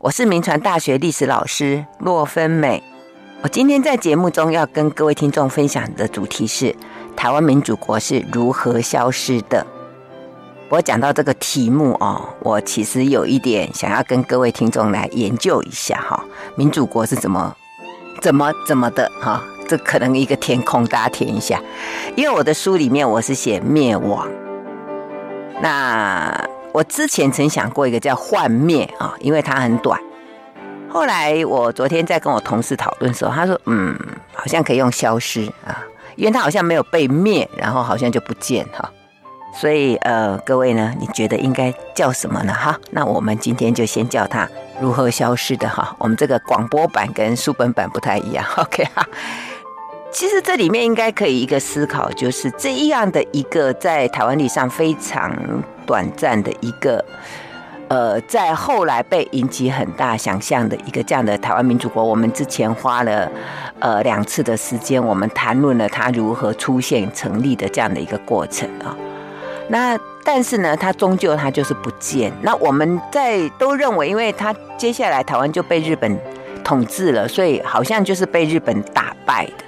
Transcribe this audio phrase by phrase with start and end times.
[0.00, 2.80] 我是铭传大学历史老师骆芬美。
[3.42, 6.72] 我今天在节目中要跟各位听众分享的主题是
[7.16, 9.66] 台湾民主国是如何消失的。
[10.68, 16.24] 我讲到这个题目哦，我其实有一点想要跟各位听众来研究一下哈，
[16.54, 17.56] 民主国是怎么
[18.22, 19.42] 怎么怎么的哈？
[19.66, 21.60] 这可能一个填空，大家填一下。
[22.14, 24.28] 因为我的书里面我是写灭亡，
[25.60, 26.48] 那。
[26.78, 30.00] 我之前曾想过一个叫幻灭啊，因为它很短。
[30.88, 33.98] 后来我昨天在跟我同事讨论的时候，他说：“嗯，
[34.32, 38.88] 好像可以用消失啊，因为它好像没有被灭，然后好像就不见哈。
[39.52, 42.54] 所以呃，各位呢，你觉得应该叫什么呢？
[42.54, 44.48] 哈，那我们今天就先叫它
[44.80, 45.96] 如何消失的哈。
[45.98, 49.04] 我们这个广播版跟书本版不太一样，OK 哈。
[50.10, 55.32] 其实这里面应该可以一个思考，就是这样的一个在台湾历史上非常
[55.86, 57.04] 短暂的一个，
[57.88, 62.02] 呃，在后来被引起很大想象的一个这样的台湾民主国。
[62.02, 63.30] 我们之前花了
[63.78, 68.96] 呃两次的时间，我们谈论了它如何出现成立的这样的一个过程啊。
[69.68, 72.32] 那但是呢，它终究它就是不见。
[72.42, 76.18] 那我们在都认为，因为它接下来台湾就被日本
[76.64, 79.67] 统治了，所以好像就是被日本打败的。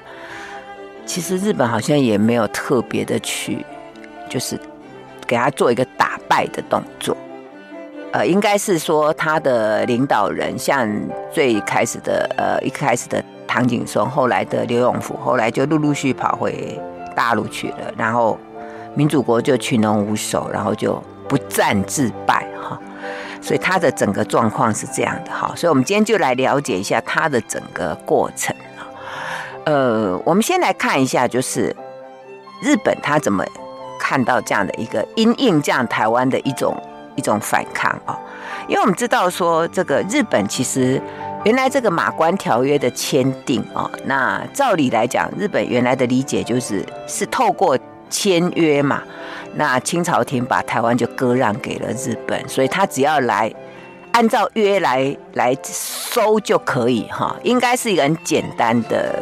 [1.12, 3.66] 其实日本好像也没有特别的去，
[4.28, 4.56] 就是
[5.26, 7.16] 给他做一个打败的动作，
[8.12, 10.88] 呃，应该是说他的领导人，像
[11.32, 16.80] 最开始的呃一开始的唐景崧，后来的刘永福，后来就陆陆续续跑回
[17.16, 18.38] 大陆去了，然后
[18.94, 22.80] 民主国就群龙无首，然后就不战自败哈，
[23.40, 28.54] 所以他的整个状况是这样的哈，所以我们今天就来了解一下他的整个过程。
[29.64, 31.74] 呃，我们先来看一下，就是
[32.62, 33.44] 日本他怎么
[33.98, 36.74] 看到这样的一个因应这样台湾的一种
[37.16, 38.18] 一种反抗啊、
[38.68, 41.00] 因为我们知道说，这个日本其实
[41.44, 49.02] 原来这个马关条约的签订啊，那照理来讲，日本原来的理解就是是透过签约嘛，
[49.54, 53.52] 那清朝廷把台湾就割让给了日本，所以他只要来。
[54.12, 59.14] 按照约来来收就可以哈，应该是一个很简单的、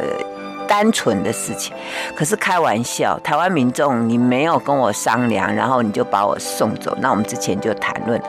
[0.67, 1.75] 单纯的事情。
[2.15, 6.97] 可是开玩笑，台湾民众你没有跟我商量，然后你就把我送走。
[6.99, 8.21] 那我们之前就谈论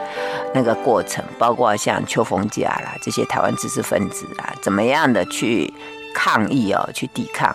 [0.52, 5.72] 那个过程，包括像秋逢甲啦这些台湾知识分子啊，怎么样的去
[6.14, 7.54] 抗议哦，去抵抗。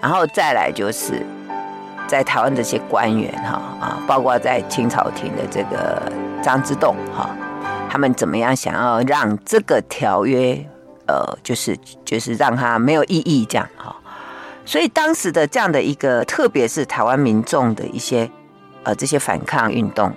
[0.00, 1.26] 然后再来就是
[2.06, 6.00] 在台湾这些官员哈啊，包括在清朝廷的这个
[6.40, 7.28] 张之洞哈。
[7.88, 10.58] 他们怎么样想要让这个条约，
[11.06, 13.96] 呃，就是就是让它没有意义这样哈，
[14.64, 18.30] 所以当时的这样的一个，特别是台湾民众的一些
[18.84, 20.12] 呃这些反抗运动，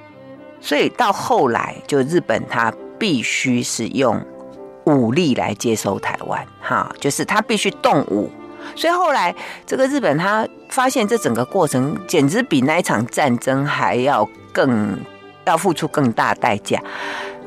[0.59, 4.21] 所以到后来就日本他必须是用
[4.85, 8.29] 武力来接收台湾哈，就是他必须动武，
[8.75, 9.33] 所以后来
[9.65, 14.97] 这个日本他发现这整个过程简直比那一场战争还要更
[15.45, 16.81] 要付出更大代价。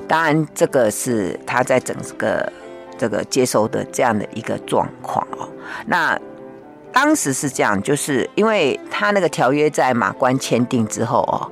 [0.06, 2.52] 当然，这个是他在整个
[2.98, 5.48] 这个接收的这样的一个状况哦。
[5.86, 6.18] 那
[6.92, 11.50] 当时是这样，就是因为他那个条约在马关签订之后哦，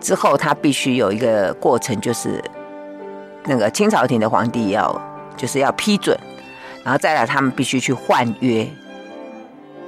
[0.00, 2.42] 之后他必须有一个过程，就是
[3.44, 5.00] 那个清朝廷的皇帝要
[5.36, 6.18] 就是要批准，
[6.82, 8.66] 然后再来他们必须去换约，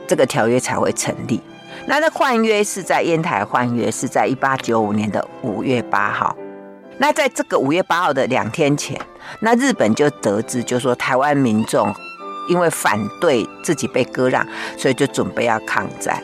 [0.07, 1.41] 这个条约才会成立。
[1.87, 6.37] 那那换约是在烟台换约，是在一八九五年的五月八号。
[7.03, 8.97] 那在这个五月八号的两天前，
[9.41, 11.93] 那日本就得知，就说台湾民众
[12.49, 14.47] 因为反对自己被割让，
[14.79, 16.23] 所以就准备要抗战，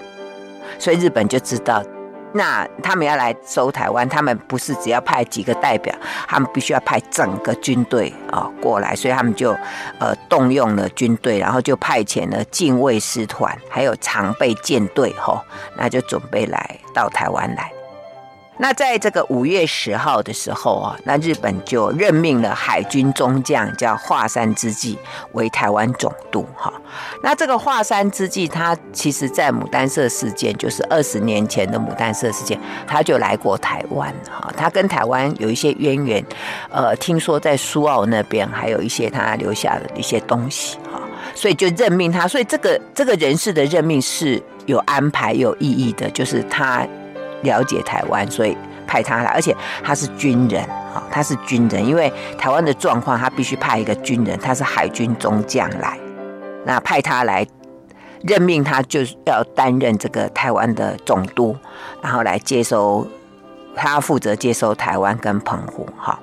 [0.79, 1.83] 所以日本就知道，
[2.33, 5.93] 那他们要来收台湾，他们不是只要派几个代表，
[6.29, 9.51] 他们必须要派整个军队啊过来，所以他们就
[9.99, 15.43] 呃动用了军队，然后就派遣了近卫师团，还有常备舰队吼，
[15.77, 17.69] 那就准备来到台湾来。
[18.61, 24.99] 那在这个五月十号的时候啊，那日本就任命了海军中将叫华山资纪
[25.33, 26.73] 为台湾总督哈。
[27.23, 34.53] 那这个华山资纪，他其实在牡丹社事件，就是二十年前的牡丹社事件，他就来过台湾哈。
[34.57, 36.25] 他跟台湾有一些渊源，
[36.71, 41.01] 呃，听说在苏澳那边还有一些他留下的一些东西哈，
[41.35, 42.27] 所以就任命他。
[42.27, 46.85] 所以这个这个人事的任命是有安排、有意义的，就是他。
[47.43, 48.57] 了解台湾，所以
[48.87, 50.63] 派他来，而且他是军人
[50.95, 55.99] 啊，他是军人，因为台湾的状况，他必须派一个军人，他是海军中将来，
[56.65, 57.47] 那派他来
[58.23, 61.57] 任命他，就是要担任这个台湾的总督，
[62.03, 63.07] 然后来接收
[63.81, 66.19] 他负责接收台湾跟澎湖，哈，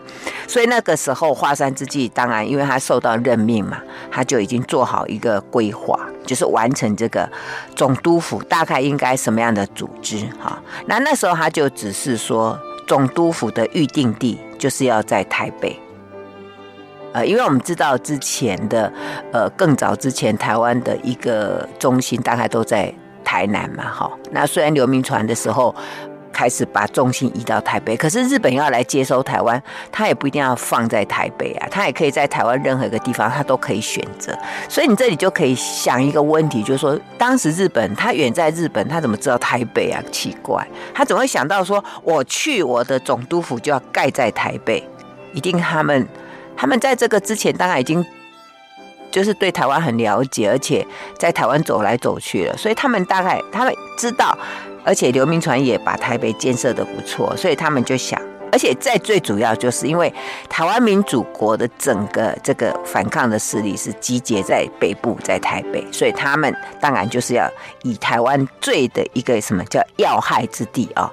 [0.48, 3.78] 所以那个时候华山之际，当然因为他受到任命嘛，
[4.12, 7.28] 他就已经做好一个规划，就是完成这个
[7.76, 15.80] 总督府大概应该什么样的组织，哈，那那时候他就只是说总督府的预定地就是要在台北，
[17.14, 18.92] 呃，因为我们知道之前的，
[19.32, 22.94] 呃，更早之前台湾的一个中心大概都在
[23.24, 25.74] 台南嘛，哈，那虽然刘铭传的时候。
[26.36, 34.38] 开始把重心移到台北，可是日本要来接收台湾，他也不一定要放在台北啊，他也可以在台湾任何一个地方，他都可以选择。
[34.68, 40.04] 所以你这里就可以想一个问题，就是说，当时日本他远在日本，他怎么知道台北啊？
[40.12, 44.86] 奇怪，他总会想到说，我去我的总督府就要盖在台北，
[45.34, 46.06] 一定他们
[46.58, 48.06] 他们在这个之前当然已经
[49.10, 50.86] 就是对台湾很了解，而且
[51.18, 54.38] 在台湾走来走去了，所以他们大概他们知道。
[54.86, 58.22] 而且刘铭传也把台北建设得不错，所以他们就想，
[58.52, 60.14] 而且在最主要就是因为
[60.48, 67.50] 台湾民主国的整个这个反抗的势力是集结在北部，在台北，所以他们当然就是要
[67.82, 71.12] 以台湾最的一个什么叫要害之地啊？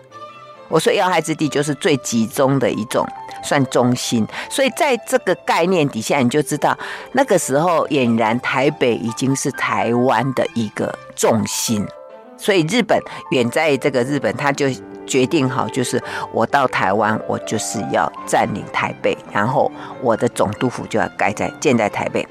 [0.68, 3.06] 我说要害之地就是最集中的一种
[3.42, 6.76] 算中心，所以在这个概念底下，你就知道
[7.12, 11.86] 那个时候俨然台北已经是台湾的一个重心。
[12.42, 13.00] 所以日本
[13.30, 14.66] 远在这个日本，他就
[15.06, 16.02] 决定好，就是
[16.32, 22.26] 我到台湾，我就是要占领台北，然后我的总督府就要盖在建在台北。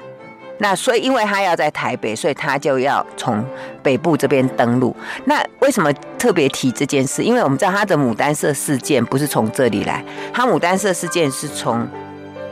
[0.58, 3.42] 那所以，因为他要在台北，所以他就要从
[3.82, 4.94] 北部这边登陆。
[5.24, 7.22] 那为什么特别提这件事？
[7.22, 11.88] 因为我们知道他的牡丹社事件不是从这里来，他牡丹社事件是从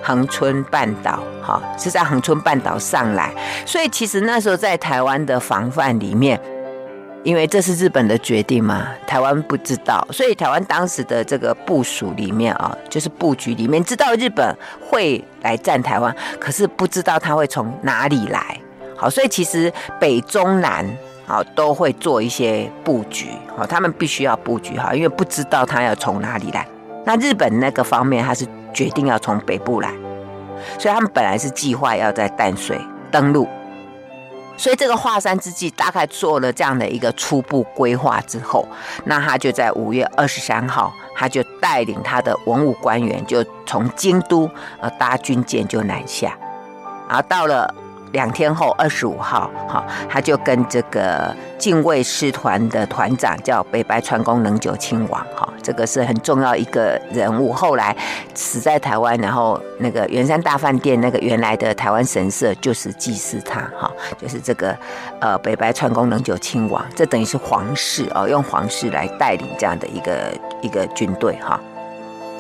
[0.03, 3.31] 恒春半岛，哈，是在恒春半岛上来。
[3.67, 6.41] 所以其实那时候在台湾的防范里面。
[7.23, 18.59] 因为这是日本的决定嘛，台湾不知道，所以台湾当时的这个部署里面啊，就是布局里面知道日本会来占台湾，可是不知道他会从哪里来。
[18.97, 20.87] 好，所以其实北中南
[21.27, 26.67] 啊都会做一些布局，好，他们必须要布局哈，因为不知道他要从哪里来。
[27.05, 29.91] 那日本那个方面，他是决定要从北部来，
[30.79, 32.81] 所以他们本来是计划要在淡水
[33.11, 33.47] 登陆。
[34.61, 38.69] 所以这个华山之际大概做了这样的一个初步规划之后，
[39.07, 44.51] 那他就在五月二十三号，他就带领他的文武官员，就从京都
[44.83, 46.37] 呃搭军舰就南下，
[47.09, 47.75] 然后到了。
[48.12, 57.53] 两天后，二十五号，哈，他就跟这个近卫师团的团长叫北白川宫能久亲王，哈，这个是很重要一个人物。
[57.53, 57.97] 后来
[58.35, 64.77] 死在台湾，然后那个圆山大饭店那个原来的台湾神社就是祭祀他，哈，就是这个
[65.21, 71.61] 呃北白川宫能久亲王，这等于是皇室哦，用皇室来带领这样的一个一个军队，哈。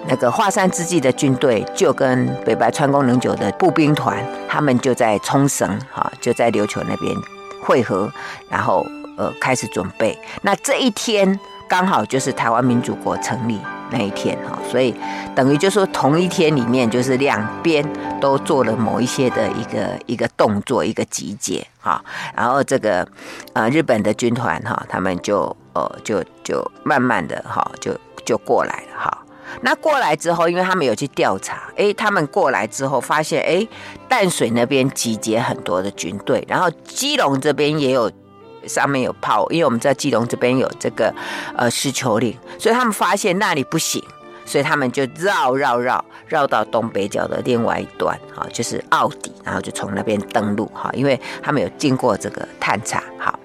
[0.08, 7.14] 那个华山之际的军队就跟北白川宫能久的步兵团，他们就在冲绳，哈，就在琉球那边
[7.62, 8.10] 会合，
[8.48, 8.84] 然后
[9.16, 10.18] 呃开始准备。
[10.42, 11.38] 那这一天
[11.68, 13.60] 刚好就是台湾民主国成立
[13.90, 14.94] 那一天，哈，所以
[15.34, 17.86] 等于就说同一天里面就是两边
[18.20, 22.02] 都做了某一些的一个一个动作，一个集结，哈，
[22.34, 23.06] 然后这个
[23.52, 27.94] 呃日本的军团哈，他们就呃就就慢慢的哈就
[28.24, 29.18] 就过来了，哈。
[29.62, 33.68] 那过来之后，因为他们有去调查，诶，他们过来之后发现，诶，
[34.08, 38.10] 淡水那边集结很多的军队，然后基隆这边也有，
[38.66, 41.12] 上面有炮，因为我们在基隆这边有这个
[41.56, 44.02] 呃狮球岭，所以他们发现那里不行，
[44.44, 53.38] 所以他们就绕绕绕绕到东北角的另外一端，哈，就是澳底，然后就从那边登陆，哈，因为他们有经过这个探查，好。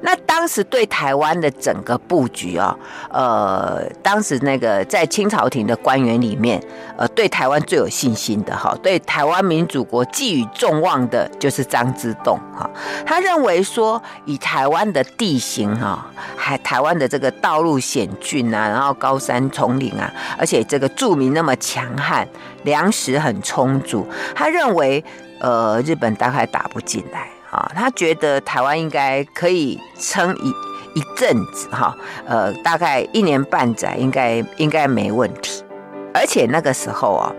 [0.00, 2.76] 那当时对台湾的整个布局啊，
[3.10, 6.62] 呃，当时那个在清朝廷的官员里面，
[6.96, 12.70] 呃，对台湾最有信心的哈，对台湾民主国寄予众望的，就是张之洞哈。
[13.04, 22.26] 他认为说，以台湾的地形哈，还台湾的这个道路险峻啊，然后高山丛林啊，而且这个住民那么强悍，
[22.62, 25.02] 粮食很充足，他认为，
[25.40, 27.28] 呃，日本大概打不进来。
[27.50, 30.50] 啊，他觉得台湾应该可以撑一
[30.94, 35.64] 一阵子哈，呃，大概一年半载应该应该没问题。
[36.12, 37.32] 而且那个时候啊，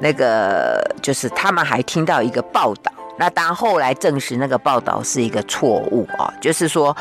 [0.00, 6.96] 那个就是他们还听到一个报道，那当然后来证实那个报道是一个错误啊，就是说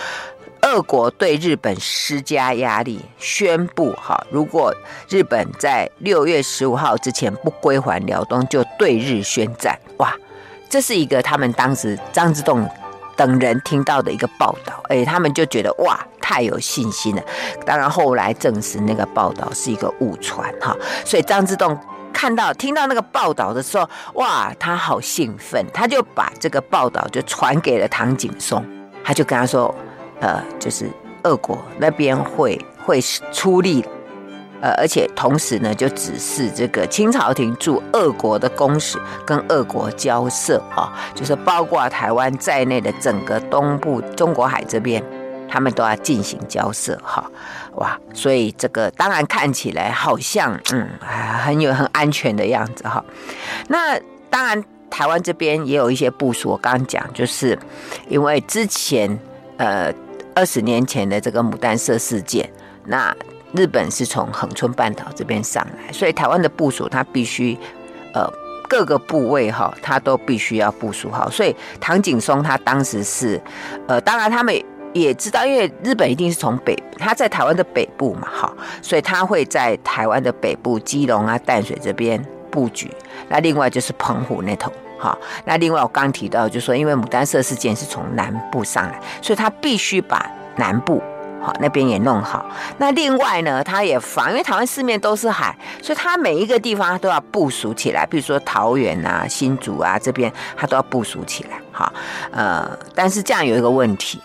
[0.61, 4.73] 俄国对日本施加压力，宣布哈，如果
[5.09, 9.77] 日本在六月十五号之前不归还辽东，就对日宣战。
[9.97, 10.15] 哇！
[10.73, 12.67] 这是一个他们当时张之洞
[13.15, 17.21] 等人听到的一个报道，哎，他们就觉得哇，太有信心了。
[17.63, 20.75] 当然后来证实那个报道是一个误传哈，
[21.05, 21.77] 所以张之洞
[22.11, 28.63] 看到听到那个报道的时候，哇，他好兴奋，他就把这个报道就传给了唐景崧，
[29.03, 29.75] 他就跟他说，
[30.21, 30.89] 呃，就是
[31.21, 32.99] 俄国那边会会
[33.31, 33.85] 出力。
[34.63, 45.03] 呃，而且同时呢，就指示这个清朝廷驻俄国的公使跟俄国交涉啊，就是包括台湾在内的整个东部中国海这边，
[45.49, 47.29] 他们都要进行交涉哈，
[47.75, 50.87] 哇，所以这个当然看起来好像嗯，
[51.43, 53.03] 很有很安全的样子哈。
[53.67, 57.59] 那当然，台湾这边也有一些部署，我刚刚讲，就是
[58.07, 59.19] 因为之前
[59.57, 59.93] 呃
[60.33, 62.49] 二十年前的这个牡丹社事件，
[62.85, 63.13] 那。
[63.53, 67.57] 日本是从恒春半岛这边上来，所以台湾的部署，它必须，
[68.13, 68.27] 呃，
[68.67, 71.29] 各个部位哈，它都必须要部署好。
[71.29, 73.39] 所以唐景崧他当时是，
[73.87, 74.53] 呃，当然他们
[74.91, 82.91] 也知道，因为日本一定是从北，他在台湾的北部嘛，哈，所以他会在台湾的北部，基隆啊、淡水这边布局。
[83.29, 90.99] 那另外就是澎湖那头，哈，那另外我刚提到，就说因为牡丹社事件是从南部上来，所以他必须把南部。
[91.43, 92.45] 好，那边也弄好。
[92.77, 98.05] 那另外呢，他也防，因为台湾四面都是海，所以它每一个地方都要部署起来。
[98.05, 101.59] 比如说桃园啊、新竹啊这边，它都要部署起来。
[101.73, 101.91] 好，
[102.31, 104.21] 呃，但是这样有一个问题，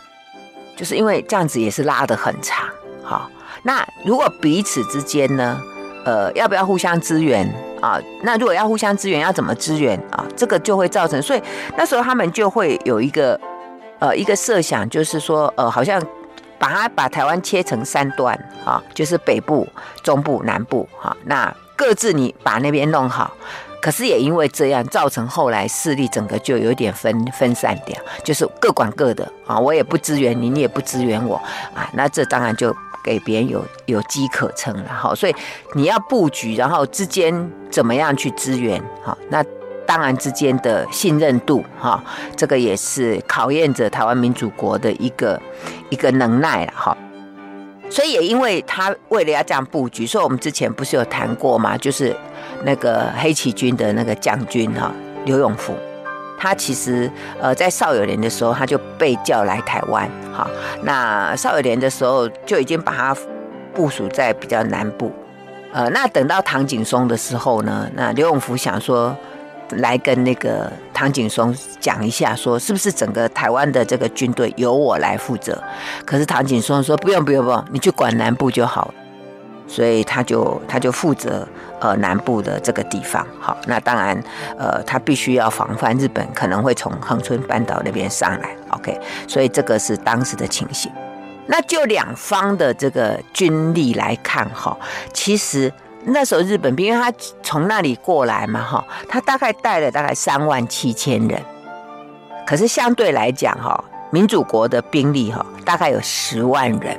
[0.76, 2.68] 就是因为这样子也是拉得很长。
[3.02, 3.28] 好，
[3.64, 5.60] 那如果彼此之间呢，
[6.04, 8.00] 呃，要不要互相支援啊？
[8.22, 10.24] 那如果要互相支援，要怎么支援啊？
[10.36, 11.42] 这个就会造成，所以
[11.76, 13.40] 那时候他们就会有一个
[13.98, 16.00] 呃一个设想，就是说呃好像。
[16.58, 19.66] 把它把台湾切成三段，哈，就是北部、
[20.02, 23.32] 中部、南部，哈，那各自你把那边弄好。
[23.80, 31.36] 可是也因为这样，造成后来势力整个就有点分分散掉，就是各管各的啊，我也不支援你，你也不支援我
[31.74, 32.74] 啊，那这当然就
[33.04, 35.14] 给别人有有机可乘了，哈。
[35.14, 35.34] 所以
[35.74, 39.44] 你要布局，然后之间怎么样去支援，哈，那。
[39.88, 42.04] 当然之间的信任度，哈，
[42.36, 45.40] 这个也是考验着台湾民主国的一个
[45.88, 46.94] 一个能耐了，哈。
[47.88, 51.74] 所以也因为他为了要这样布局，所以我们之前不是有谈过吗？
[51.78, 52.14] 就是
[52.64, 54.92] 那个黑旗军的那个将军哈
[55.24, 55.74] 刘永福，
[56.38, 60.46] 他其实呃在邵友年的时候他就被叫来台湾，哈。
[60.82, 63.16] 那邵友年的时候就已经把他
[63.72, 65.10] 部署在比较南部，
[65.72, 69.16] 呃，那等到唐景崧的时候呢，那刘永福想说。
[69.70, 75.62] 来跟那个唐景崧讲一下，说是不是整个台湾的这个军队由我来负责？
[76.04, 78.92] 可是唐景崧说不用不用不用，你去管南部就好。
[79.66, 81.46] 所以他就他就负责
[81.78, 83.26] 呃南部的这个地方。
[83.38, 84.18] 好，那当然
[84.58, 88.56] 呃他必须要防范日本可能会从恒春半岛那边上来。
[88.70, 90.90] OK，所以这个是当时的情形。
[91.46, 94.74] 那就两方的这个军力来看哈，
[95.12, 95.70] 其实。
[96.10, 97.12] 那时候日本兵，因为他
[97.42, 101.40] 从那里过来嘛，哈，他大概带了大概三万七千人，
[102.46, 106.98] 可是相对来讲，哈，民主国的兵力，哈，大概有十万人，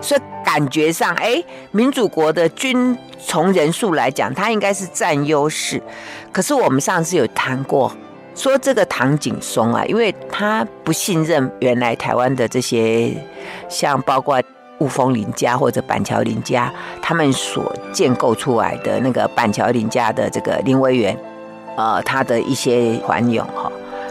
[0.00, 5.82] 所以感觉上，哎，民主国的军从人数来讲，他应该是占优势。
[6.32, 7.92] 可是我们上次有谈过，
[8.34, 13.12] 说这个唐景崧啊，因为他不信任原来台湾的这些，
[13.68, 14.40] 像包括。
[14.78, 21.18] 雾峰林家或者板桥林家，他们所建构出来的那个板桥林家的这个林维园，
[21.76, 23.70] 呃，他的一些团勇哈，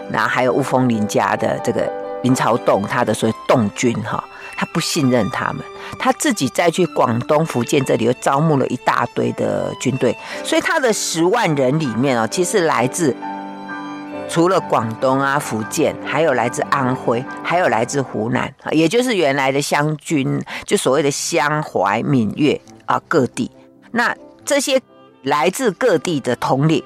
[0.09, 1.89] 那还有雾峰林家的这个
[2.23, 4.23] 林朝栋，他的所谓栋军哈，
[4.57, 5.63] 他不信任他们，
[5.97, 13.15] 他自己再去广东、福建这里又招募了一大堆的军队，所以他的十万人里面哦，其实来自。
[14.29, 23.49] 除了广东啊、福建，还有来自安徽，还有来自湖南，也就是原来的湘军，就所谓的湘淮闽粤啊各地。
[23.91, 24.13] 那
[24.45, 24.79] 这些
[25.23, 26.83] 来自各地的统领，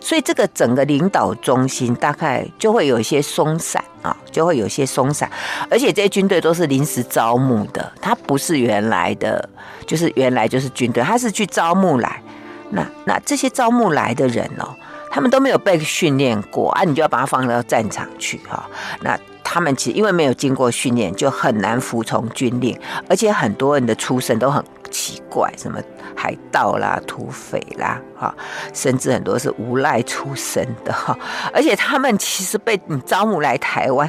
[0.00, 5.30] 所以这个整个领导中心大概就会有一些松散啊，就会有些松散。
[5.70, 9.48] 而且这些军队都是临时招募的，他不是原来的，
[9.86, 12.22] 就是原来就是军队，他是去招募来。
[12.70, 14.74] 那那这些招募来的人哦。
[15.16, 18.68] 他们都没有被训练过啊，你就要把他放到战场去哈。
[19.00, 25.80] 那他们其实因为没有经过训练，就很难服从军令，而且很多人的出身都很奇怪，什么
[26.14, 28.34] 海盗啦、土匪啦，哈，
[28.74, 31.18] 甚至很多是无赖出身的哈。
[31.50, 34.06] 而且他们其实被你招募来台湾，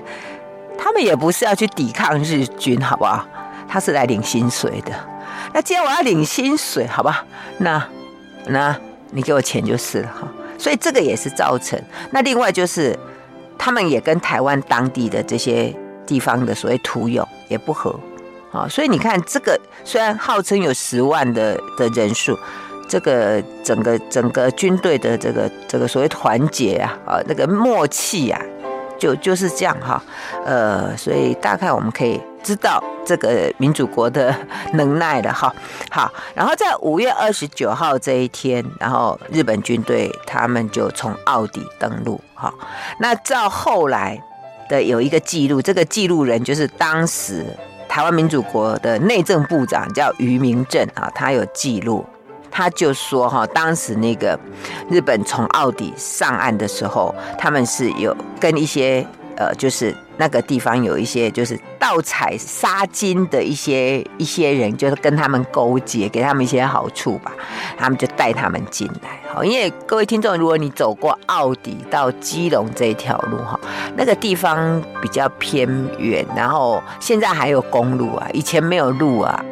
[0.77, 3.25] 他们也不是要去抵抗日军，好不好？
[3.65, 4.91] 他是来领薪水的。
[5.53, 7.23] 那既然我要领薪水，好吧，
[7.59, 7.81] 那
[8.47, 8.75] 那
[9.11, 10.27] 你给我钱就是了哈。
[10.57, 11.79] 所以这个也是造成。
[12.11, 12.97] 那另外就是，
[13.57, 15.73] 他们也跟台湾当地的这些
[16.05, 17.99] 地方的所谓土友也不合，
[18.51, 22.37] 啊，所以你看这个虽然号称有十万的的人数，
[22.87, 28.41] 这个整个整个军队的这个这个所谓团结啊，啊那个默契啊，
[28.97, 30.01] 就就是这样哈，
[30.45, 34.35] 呃，所以大概我们可以知道这个民主国的
[34.73, 35.53] 能耐了哈。
[35.89, 42.53] 好，然后在五月二十九号这一天，然后日本军队他们就从奥底登陆哈。
[42.99, 44.21] 那照后来
[44.69, 47.45] 的有一个记录，这个记录人就是当时
[47.87, 52.05] 台湾民主国的内政部长叫于明正啊，他有记录。
[52.49, 54.39] 他就说哈，当时那个
[54.89, 67.31] 日本从奥底上岸的时候，他们是有跟一些呃，就是那个地方有一些就是盗采沙金的一些一些人，就是跟他们勾结，给他们一些好处吧。
[67.77, 69.19] 他们就带他们进来。
[69.31, 73.59] 好，因为各位听众，如果你走过奥底到基隆这一条路哈，
[73.95, 79.45] 那个地方比较偏远，然后现在还有公路啊，以前没有路啊。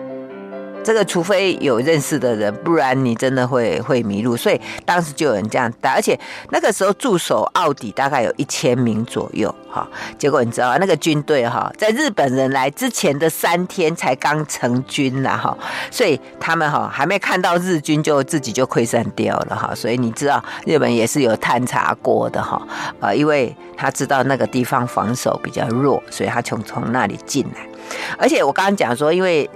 [0.85, 4.37] 这个除非有认识的人，不然你真的会会迷路。
[4.37, 6.17] 所以当时就有人这样带，而且
[6.51, 9.87] 那个时候驻守奥底大概有一千名左右，哈。
[10.19, 15.57] 结果你知道那个军队哈，在日本人来之前的三天才刚成军呐，哈，
[15.89, 19.73] 所以他们哈还没看到日军就自己就溃散掉了，哈。
[19.73, 22.61] 所以你知道日本也是有探查过的，哈，
[22.99, 27.65] 呃，因为他知道那个地方防守比较弱，所以他从从那里进来。
[28.19, 29.49] 而且我刚刚讲说，因为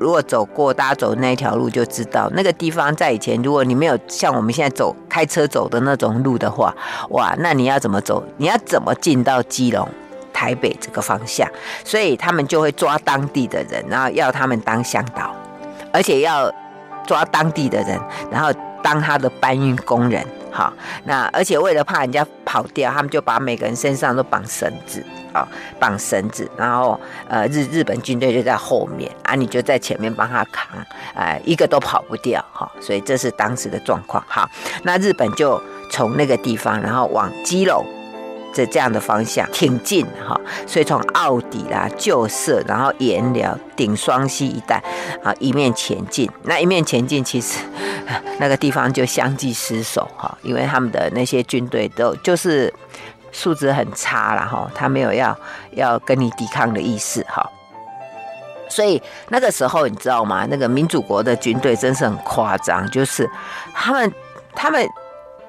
[0.00, 6.74] 如果走过大家走的那条路，就知道那个地方在以前，如果你没有像我们现在走开车走的那种路的话，
[7.10, 8.24] 哇，那你要怎么走？
[8.38, 9.86] 你要怎么进到基隆、
[10.32, 11.46] 台北这个方向？
[11.84, 15.34] 所以他们就会抓当地的人，然后要他们当向导，
[15.92, 16.50] 而且要
[17.06, 18.50] 抓当地的人，然后
[18.82, 20.26] 当他的搬运工人。
[20.52, 20.72] 好，
[21.04, 25.04] 那而且为了怕人家跑掉，他们就把每个人身上都绑绳子。
[25.32, 25.46] 啊，
[25.78, 30.76] 绑绳子，然后呃，日日本军队就在后面啊，你就在前面帮他扛，
[31.14, 34.20] 哎、一个都跑不掉哈，所以这是当时的状况。
[34.26, 34.50] 哈，
[34.82, 37.86] 那日本就从那个地方，然后往基隆
[38.52, 44.82] 这这样的方向挺进哈，所以从奥底啦、旧社，然后延寮、顶双溪一带
[45.22, 46.30] 啊，一面前进。
[46.42, 47.58] 那一面前进，其实
[48.38, 52.72] 那个地方就相继失守哈，因为他们的那些军队都就是。
[53.32, 55.38] 素质很差了哈，他没有要
[55.76, 57.48] 要跟你抵抗的意思哈，
[58.68, 60.44] 所以那个时候你知道吗？
[60.50, 63.30] 那个民主国的军队真是很夸张，就是
[63.72, 64.12] 他们
[64.52, 64.84] 他们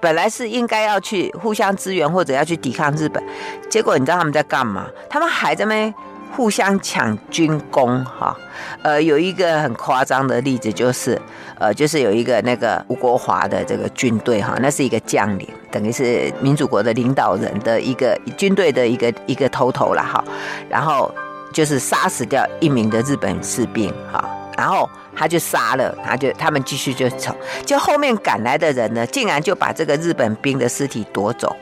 [0.02, 3.24] 本来是应该要去互相支援或者要去抵抗日本，
[3.70, 4.88] 结果你知道他们在干嘛？
[5.10, 5.94] 他们还在那
[6.36, 8.36] 互相抢军功哈。
[8.82, 11.20] 呃，有一个很夸张的例子就是，
[11.60, 15.48] 呃，就是有一个那个吴国华的这个军队哈，那是一个将领。
[15.72, 20.24] 等于是民主国的领导人的一个军队的一个一个头头了哈，
[20.70, 21.14] 然后
[21.54, 24.24] 就是杀死掉一名的日本士兵哈，
[24.58, 31.56] 然后他就杀了，他就他们继续就走，就后面赶来的人呢，竟然就把这个日本兵的尸体夺走，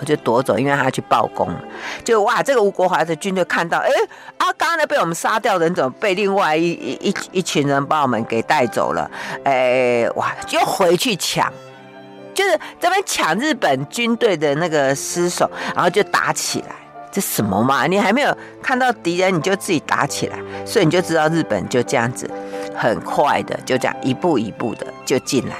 [0.00, 1.48] 我就夺走，因为他去报功，
[2.04, 3.88] 就哇，这个吴国华的军队看到，哎
[4.36, 9.10] 啊，刚刚被我们杀掉的人怎么被另外一一一一群人把我们给带走了？
[9.44, 11.52] 哎，哇，就回去抢。
[12.34, 16.68] 就是这边抢日本军队的那个尸首，然后就打起来，
[17.10, 17.88] 这什么嘛？
[17.88, 18.32] 你还没有
[18.62, 22.30] 看到敌人，你就自己打起来，所以你就知道日本就这样子，
[22.78, 25.56] 很快的就这样一步一步的就进来。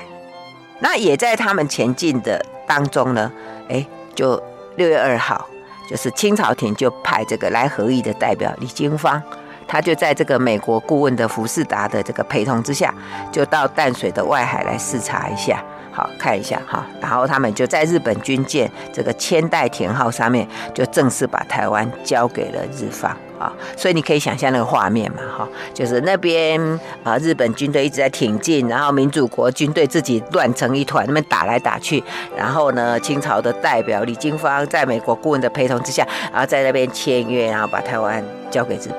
[0.81, 3.31] 那也在他们前进的当中呢，
[3.69, 4.41] 哎，就
[4.77, 5.45] 六月二号，
[5.91, 9.21] 就是清朝廷就派这个来和议的代表李经方，
[9.67, 12.95] 他就在这个美国顾问的福士达的这个陪同之下，
[13.33, 15.61] 就到淡水的外海来视察一下。
[15.91, 23.53] 好，看一下哈，然后他们就在日本军舰这个千代田号上面，就正式把台湾交给了日方啊。
[23.77, 26.61] 所以你可以想象那个画面嘛，哈，就是那边
[27.03, 32.03] 啊，日本军队一直在挺进，然后民主国军队自己乱成一团，那边打来打去。
[32.37, 38.89] 然后呢，清朝的代表李经芳在美国顾问的陪同之下，然后在那边签约，然后把台湾交给日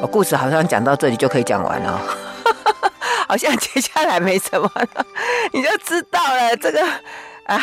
[0.00, 2.00] 我故事好像讲到这里就可以讲完了。
[3.28, 5.06] 好像接下来没什么了，
[5.54, 6.84] 你就知道了这个
[7.46, 7.58] 啊，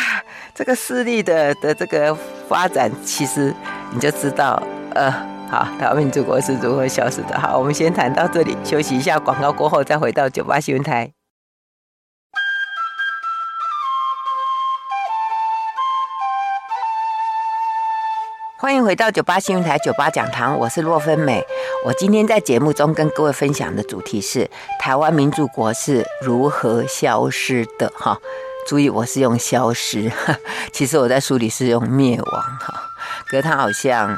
[0.52, 2.16] 这个势力的的这个
[2.48, 3.54] 发展，其实
[3.92, 4.60] 你就知道，
[4.94, 5.14] 呃，
[5.50, 7.36] 好，台湾民主国是如何消失的。
[7.36, 11.12] 好，我们先谈到这里，休息一下，广告过后再回到九八新闻台。
[18.60, 21.44] 欢迎回到九八新闻台九八讲堂，我是洛芬美。
[21.84, 28.16] 我今天在节目中跟各位分享的主题是台湾民主国是如何消失的哈。
[28.68, 30.12] 注意，我是用消失，
[30.72, 32.84] 其实我在书里是用灭亡哈。
[33.28, 34.16] 可是它好像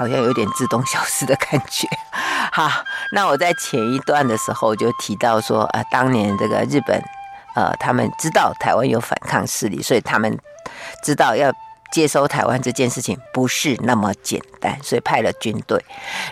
[0.00, 1.86] 好像有点自动消失的感觉。
[2.50, 2.70] 好，
[3.12, 6.98] 那我在前一段的时候就提到说，啊，当年这个日本，
[7.54, 10.38] 呃，他们知道台湾有反抗势力，所以他们
[11.04, 11.52] 知道要
[11.92, 15.84] 接收台湾这件事情不是那么简单，所以派了军队，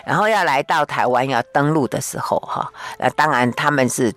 [0.03, 4.11] 然后要来到台湾要登陆的时候，哈，那当然他们是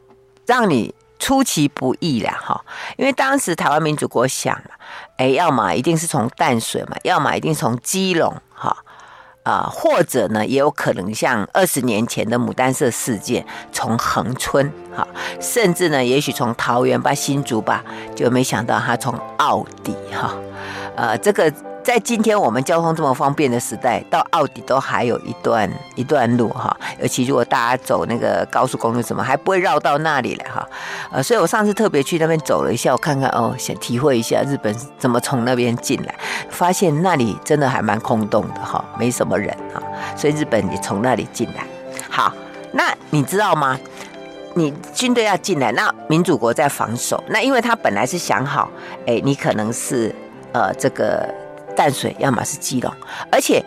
[0.46, 2.64] 让你出其不意了，哈，
[2.96, 4.70] 因为当时台湾民主国想嘛，
[5.18, 8.74] 哎，要么一定是从淡水嘛，要么一定从基隆，哈，
[9.42, 15.06] 啊，或者呢，也有可能像二十年前的牡丹社事件，从恒春，哈，
[15.40, 20.34] 甚至呢，也许从桃园吧、新竹吧，就没想到他从奥迪，哈。
[20.94, 21.50] 呃，这个
[21.82, 26.76] 在今天我们交通这么方便的时代，到奥底都还有一段一段路哈。
[27.00, 30.68] 尤其如果大家走那个高速公路，什么还不会绕到那里来哈。
[31.10, 36.14] 呃，所以我上次特别去那边走了一下，我看看哦，想体会一下日本怎么从那边进来，
[36.50, 39.82] 发现那里真的还蛮空洞的哈，没什么人哈。
[40.16, 41.64] 所以日本也从那里进来。
[42.08, 42.32] 好，
[42.72, 43.78] 那你知道吗？
[44.54, 48.70] 你军队要进来，那民主国在防守，那因为他本来是想好，
[49.06, 50.14] 哎，你可能是。
[50.52, 51.26] 呃，这个
[51.74, 52.92] 淡水要么是基隆，
[53.30, 53.64] 而且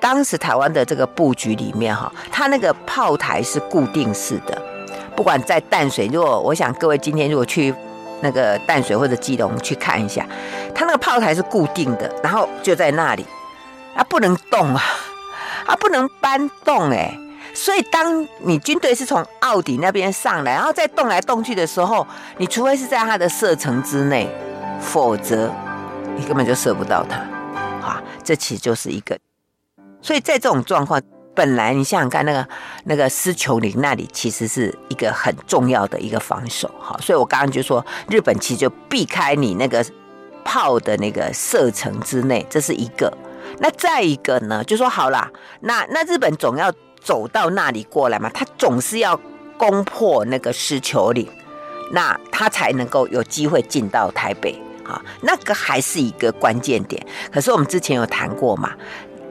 [0.00, 4.60] 当时台湾的这个布局里面哈，它那个炮台是固定式的，
[5.14, 7.72] 不管在淡水，如果我想各位今天如果去
[8.20, 10.26] 那个淡水或者基隆去看一下，
[10.74, 13.24] 它那个炮台是固定的，然后就在那里，
[13.94, 14.82] 它不能动啊，
[15.64, 17.16] 它不能搬动哎，
[17.54, 22.04] 所以当你军队是从澳底那边上来，然后再动来动去的时候，
[22.36, 24.28] 你除非是在它的射程之内，
[24.80, 25.48] 否则。
[26.20, 27.16] 你根本就射不到它，
[27.82, 29.18] 啊，这其实就是一个，
[30.02, 31.00] 所以在这种状况，
[31.34, 32.46] 本来你想想看，那个
[32.84, 39.82] 那个狮球岭那里其实是一个很重要的一个防守，哈，所以我刚刚就说，日本其实就避开你那个
[40.44, 43.10] 炮的那个射程之内，这是一个。
[43.58, 45.30] 那再一个呢，就说好啦，
[45.60, 49.18] 那那日本总要走到那里过来嘛，他总是要
[49.56, 51.26] 攻破那个狮球岭，
[51.92, 54.60] 那他才能够有机会进到台北。
[54.90, 57.04] 啊，那个还是一个关键点。
[57.32, 58.72] 可是我们之前有谈过嘛，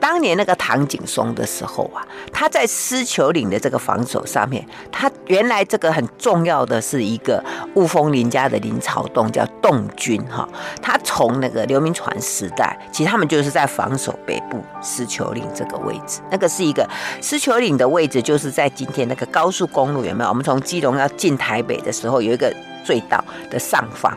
[0.00, 2.00] 当年那个唐景松的时候啊，
[2.32, 7.44] 他在狮球岭的这个防守上面，他原来这个很重要的是一个
[7.74, 10.48] 雾峰林家的林朝栋叫栋军哈，
[10.80, 16.20] 他从那个刘铭传时代，其实他们就是在防守北部狮球岭这个位置。
[16.30, 16.88] 那个是一个
[17.20, 20.30] 狮球岭的位置，就是在今天那个高速公路有没有？
[20.30, 22.50] 我们从基隆要进台北的时候，有一个
[22.86, 24.16] 隧道的上方。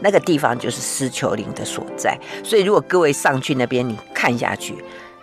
[0.00, 4.74] 那个地方就是狮球岭的所在，所以如果各位上去那边，你看下去，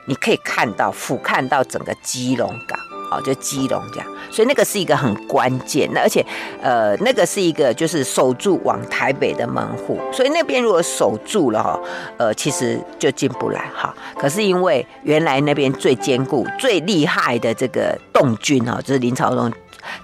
[0.05, 2.79] 你可以看到俯瞰到整个基隆港，
[3.11, 6.25] 哦，就基隆这样，所以那个是一个很关键，那而且，
[6.61, 11.79] 呃，那个是一个就是守住往台北的门户，所以那边如果守住了哈，
[12.17, 13.93] 呃，其实就进不来哈。
[14.17, 19.51] 可是因为原来那边最坚固、最厉害的这个洞军哈，就是林朝荣，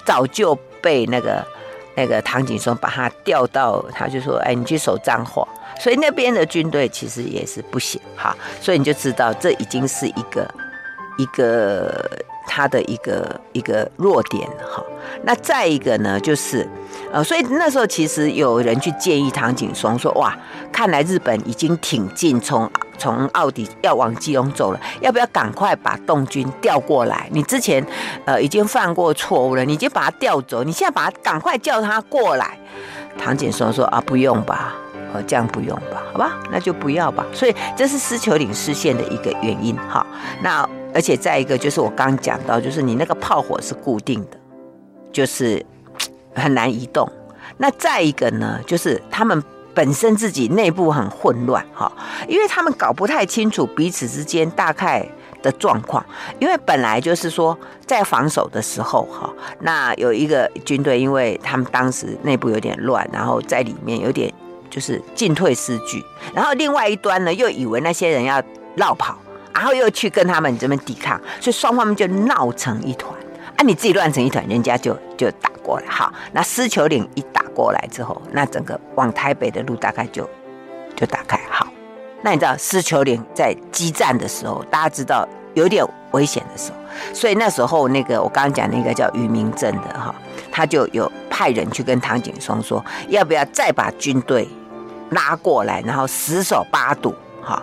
[0.05, 1.45] 早就被那个。
[1.95, 5.47] 那个唐景崧把他调到，他就说：“哎，你去守彰化。”
[5.79, 8.35] 所以那边的军队其实也是不行哈。
[8.61, 10.47] 所以你就知道，这已经是一个
[11.17, 12.07] 一个
[12.47, 14.83] 他的一个一个弱点哈。
[15.23, 16.67] 那再一个呢，就是
[17.13, 20.35] 呃，所以那时候其实有人去建议唐景崧说：“哇，
[20.71, 27.27] 看来日本已经挺进，从从奥底要往基隆走了，要不要赶快把栋军调过来？
[27.31, 27.85] 你之前
[28.25, 32.57] 呃已经犯过错误了，你就把他调走，你现在把他赶快叫他过来。”
[33.15, 34.73] 唐景崧说：“啊，不用吧，
[35.13, 40.03] 呃，这样不用吧，好吧，那就不要吧。”所以这是狮球岭失陷的一个原因哈。
[40.41, 44.39] 那而且再一个就是我刚讲到，就是你那个炮火是固定的。
[45.11, 45.63] 就是
[46.35, 47.09] 很难移动。
[47.57, 49.43] 那再一个呢，就是他们
[49.73, 51.91] 本身自己内部很混乱哈，
[52.27, 55.07] 因为他们搞不太清楚彼此之间大概
[55.41, 56.03] 的状况。
[56.39, 64.33] 因为本来就是说在防守的时候哈，那有一个军队，因为他们当时内部有点乱，然后在里面有点
[64.69, 68.41] 就是进退失据，然后另外一端呢又以为那些人要
[68.75, 69.17] 绕跑，
[69.53, 73.13] 然后又去跟他们这边抵抗，所以双方们就闹成一团。
[73.63, 75.87] 你自己乱成一团，人家就就打过来。
[75.87, 80.29] 好，那狮球岭一打过来之后，那整个往台北的路大概就
[80.95, 81.39] 就打开。
[81.49, 81.67] 好，
[82.21, 86.77] 那你知道狮球岭在激战的时候，大家知道有点危险的时候，
[87.13, 90.13] 所以那时候那个我刚刚讲那个叫于明正的哈，
[90.51, 94.47] 他就有派人去跟唐景崧说，要不要再把军队
[95.11, 97.13] 拉过来，然后死守八堵。
[97.41, 97.61] 哈，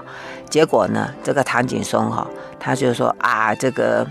[0.49, 2.27] 结果呢，这个唐景崧哈，
[2.59, 4.07] 他就说啊，这个。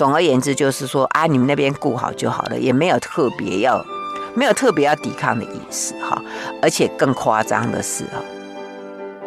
[0.00, 3.84] 总而言之，就是说啊，你们那边顾好就好了，也没有特别要，
[4.32, 6.18] 没有特别要抵抗的意思哈。
[6.62, 8.12] 而且更夸张的是哈，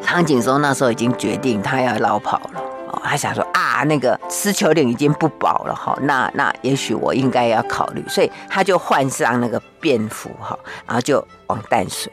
[0.04, 2.60] 唐景崧那时候已经决定他要落跑了，
[2.90, 10.58] 哦，他想说啊，那个狮球岭已经不保了哈，那那也许我应该要考虑，所以他就换上那个便服哈，
[10.88, 12.12] 然后就往淡水。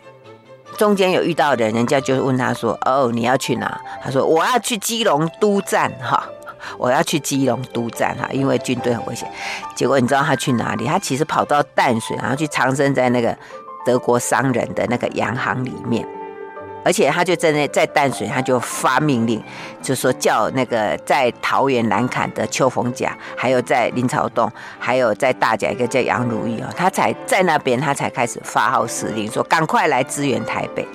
[0.77, 6.27] 中间有遇到的人，人家就问他说：“哦，你要去哪？”他说：“我要去基隆督战哈，
[6.79, 9.31] 我要去基隆督战哈，因为军队很危险。”
[9.75, 10.87] 结果你知道他去哪里？
[10.87, 13.37] 他其实跑到淡水，然后去藏身在那个
[13.85, 16.07] 德国商人的那个洋行里面。
[16.83, 19.42] 而且他就在那在淡水，他就发命令，
[19.83, 30.88] 就说叫那个在桃园南坎的邱逢甲，还有在林朝栋，还有在大甲一个叫杨如意哦，他才在那边，他才开始发号施令，说赶快来支援台北。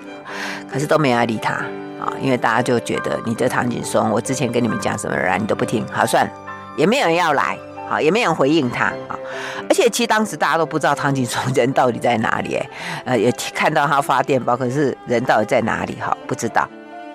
[0.67, 1.63] 可是都没人理他
[2.05, 6.31] 啊，因为大家就觉得你这唐景松，我之前跟你们讲什么人，你都不听，好算了，
[6.77, 7.57] 也没有人要来。
[7.87, 9.13] 好，也没有人回应他啊，
[9.69, 12.59] 而且其实当时大家都不知道唐景松人到底在哪里，
[13.05, 15.95] 呃，也看到他发电报，可是人到底在哪里？
[16.01, 16.67] 哈，不知道。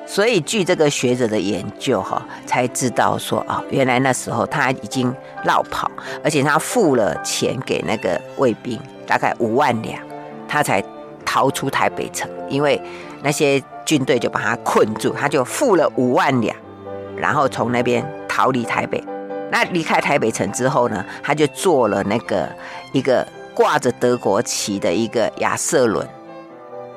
[0.07, 5.13] 所以据这个学者的研究，哈，才知道说，哦，原来那时候他已经
[5.45, 5.91] 落跑，
[6.23, 10.01] 而且他付了钱给那个卫兵，大概五万两，
[10.47, 10.81] 他才
[11.25, 12.81] 逃出台北城，因为
[13.25, 16.57] 那些军队就把他困住，他就付了五万两，
[17.17, 19.03] 然后从那边逃离台北。
[19.51, 22.49] 那离开台北城之后呢，他就坐了那个
[22.93, 26.07] 一个挂着德国旗的一个亚瑟轮，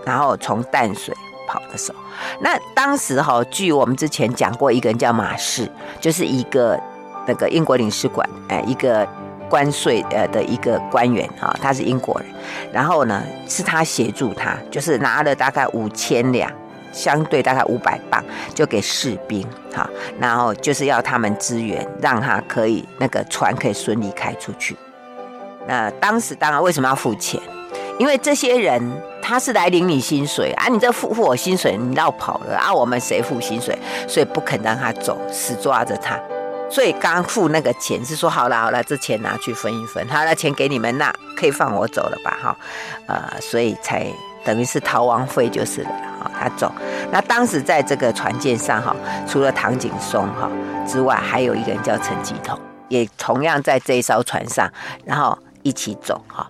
[0.05, 1.15] 然后从淡水
[1.47, 1.97] 跑的时候，
[2.41, 5.67] 那当时哈，据我们之前讲过，一个人叫马士，
[5.99, 6.79] 就是一个
[7.25, 9.07] 那个英国领事馆哎，一个
[9.49, 12.29] 关税呃的一个官员哈，他是英国人，
[12.71, 16.51] 然后呢是他协助他，就是拿了大概五千两。
[16.93, 24.77] 相对大概五百磅，就给士兵哈，然后就是要他们支援，让他可以那个船可以顺利开出去。
[25.67, 27.41] 那当时当然为什么要付钱？
[27.99, 28.81] 因为这些人
[29.21, 33.77] 他是来领你薪水啊，你这付付我薪水，你绕跑了啊，我们谁付薪水？
[34.07, 36.19] 所以不肯让他走，死抓着他。
[36.69, 42.37] 所以刚付那个钱是说好了好了，这钱拿去分一分，好了，钱给你们，那可以放我走了吧？
[42.41, 42.57] 哈，
[43.07, 44.07] 呃，所以才。
[44.43, 46.71] 等于是逃亡费就是了啊，他走。
[47.11, 48.95] 那当时在这个船舰上哈，
[49.27, 50.49] 除了唐景崧哈
[50.85, 54.69] 之外，还有一个人叫陈吉同，也同样在这一艘船上，
[55.05, 56.49] 然后一起走哈。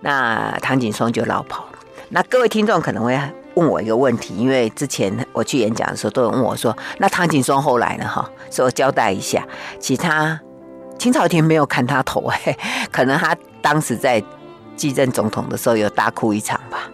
[0.00, 1.66] 那唐景崧就落跑。
[2.10, 3.18] 那各位听众可能会
[3.54, 8.06] 问我一个问题，因为之前我去演讲的时候，都有问我说，那唐景崧后来呢？
[8.06, 9.46] 哈，所交代一下，
[9.78, 10.38] 其他
[10.98, 12.56] 清朝廷没有砍他头哎，
[12.92, 14.22] 可能他当时在
[14.76, 16.90] 继任总统的时候有大哭一场吧。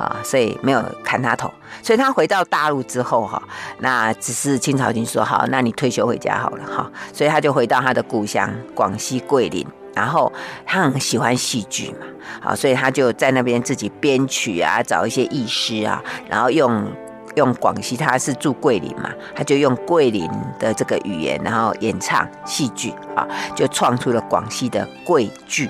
[0.00, 3.42] 啊，所以没有砍他头，所以他回到大陆之后哈，
[3.80, 10.32] 那只是清朝廷说好，那你退休回家好了哈，所以他就回到他的故乡广西桂林，然后
[10.64, 12.06] 他很喜欢戏剧嘛，
[12.40, 16.90] 好，所以他就在那边自己编曲啊，找一些艺师啊，然后用
[17.34, 20.26] 用广西，他是住桂林嘛，他就用桂林
[20.58, 25.68] 的这个语言，然后演唱戏剧啊，就创出了广西的桂剧，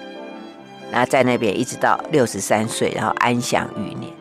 [0.93, 4.20] 那在那边一直到六十三岁，然后安享余年。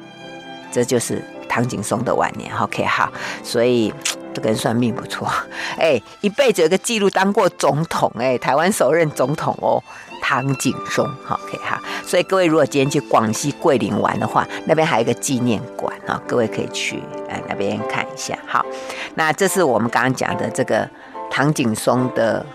[0.72, 3.12] 这就是唐景崧的晚年，OK，好，
[3.44, 3.94] 所以
[4.34, 5.28] 这个人算命不错，
[5.78, 9.82] 哎，一辈子有个记录当过总统，哎，台湾首任总统哦，
[10.22, 18.64] 唐景崧，OK，哈，所以各位如果今天去广西桂林玩的话，那边还有一个纪念馆啊，各位可以去哎那边看一下，好，
[19.16, 20.88] 那这是我们刚刚讲的这个
[21.32, 22.46] 唐景崧的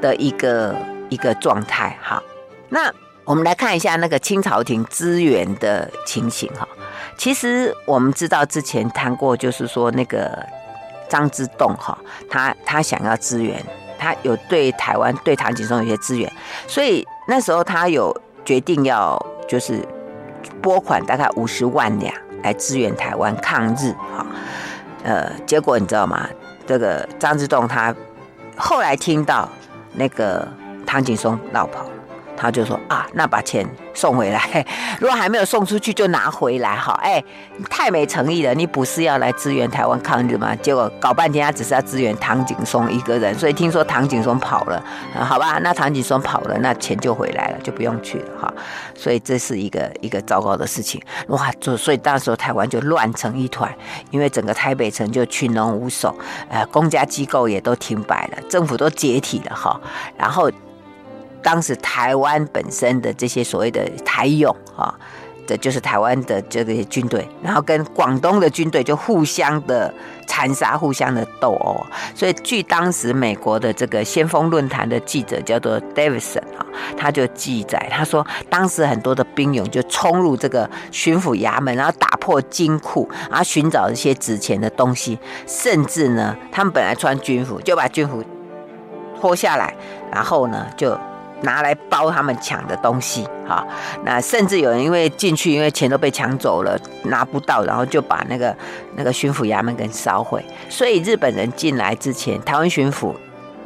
[0.00, 0.74] 的一个
[1.08, 2.20] 一个状态，好，
[2.68, 2.92] 那
[3.24, 6.66] 我们来看一下那个清朝廷支援的情形，哈。
[7.16, 10.44] 其实我们知道之前谈过，就是说那个
[11.08, 11.96] 张之洞哈，
[12.28, 13.64] 他他想要支援，
[13.98, 16.30] 他有对台湾对唐景崧有些支援，
[16.66, 19.86] 所以那时候他有决定要就是
[20.60, 24.26] 拨款大概五十万两来支援台湾抗日哈，
[25.04, 26.28] 呃，结果你知道吗？
[26.66, 27.94] 这个张之洞他
[28.56, 29.48] 后来听到
[29.92, 30.48] 那个
[30.84, 31.86] 唐景崧落跑。
[32.36, 34.66] 他就说啊，那把钱送回来，
[34.98, 36.92] 如果还没有送出去，就拿回来哈。
[37.02, 37.22] 哎，
[37.70, 40.54] 太没诚意了，你不是要来支援台湾抗日吗？
[40.56, 43.32] 结果搞半天，他只是要支援唐景崧一个人。
[43.38, 44.82] 所以听说唐景崧跑了，
[45.14, 48.54] 好吧，那唐景崧跑了，那钱就回来了，就不用去了哈。
[48.94, 51.52] 所以这是一个一个糟糕的事情哇！
[51.60, 53.72] 就所以那时候台湾就乱成一团，
[54.10, 56.14] 因为整个台北城就群龙无首，
[56.48, 59.80] 呃，公家机构也都停摆了，政府都解体了哈，
[60.16, 60.50] 然后。
[61.42, 64.94] 当时台湾本身的这些所谓的台勇啊，
[65.46, 69.92] 这就是台湾的这个军队，然后跟广东的军队就互相的
[70.26, 71.84] 残杀、互相的斗殴。
[72.14, 76.64] 所以据当时美国的这个先锋论坛的记者叫做 Davidson 啊，
[76.96, 88.22] 他就记载，他说当时很多的兵勇就冲入这个巡抚衙门，然后打破金库，然后寻找一些值钱的东西，甚至呢，他们本来穿军服，就把军服
[89.20, 89.74] 脱下来，
[90.12, 90.96] 然后呢就。
[91.42, 93.66] 拿来包他们抢的东西，哈，
[94.04, 98.56] 那甚至有人因为进去，因为钱都被抢走了，拿不到，然后就把那个
[98.96, 100.44] 那个巡抚衙门给烧毁。
[100.68, 103.14] 所以日本人进来之前，台湾巡抚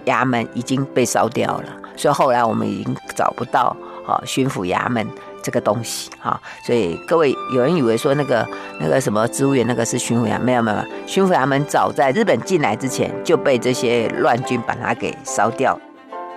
[0.07, 1.65] 衙门已经被烧掉了。
[1.97, 3.75] 所以后来我们已经找不到
[4.07, 5.07] 啊巡抚衙门
[5.43, 6.41] 这个东西，哈。
[6.67, 8.47] 所以各位有人以为说那个
[8.81, 15.79] 那个什么植物园那个是巡抚衙，没有没有，巡抚衙门早在日本进来之前就被这些乱军把它给烧掉。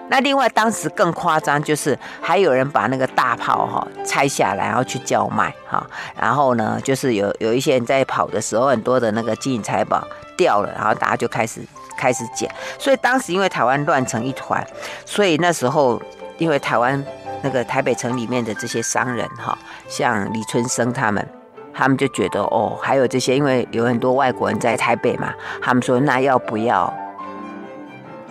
[0.09, 5.85] 那另外，当时更夸张，就是还有人把那个大炮哈拆下来，然后去叫卖哈。
[6.19, 11.61] 然后呢，就是有有一些人在跑的时候，很多的那个金银财宝掉了，然后大家就开始
[11.95, 12.49] 开始捡。
[12.79, 14.65] 所以当时因为台湾乱成一团，
[15.05, 16.01] 所以那时候
[16.39, 17.03] 因为台湾
[17.43, 21.25] 那个台北城里面的这些商人哈，像李春生他们，
[21.71, 26.91] 他们就觉得哦，还有这些，因为有很多外国人在台北嘛，他们说那要不要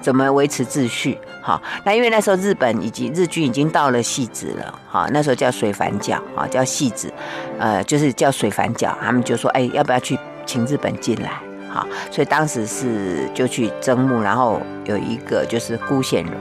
[0.01, 1.19] 怎么维持秩序？
[1.43, 7.11] 好，那因为那时候日本以及日军已经到了汐止了，好，那时候叫水反角，啊，叫汐止，
[7.59, 11.31] 呃，就是叫水反角，他们就说，哎，要不要去请日本进来？
[11.71, 16.33] 好，所以当时是就去征募，然后有一个就是辜显荣，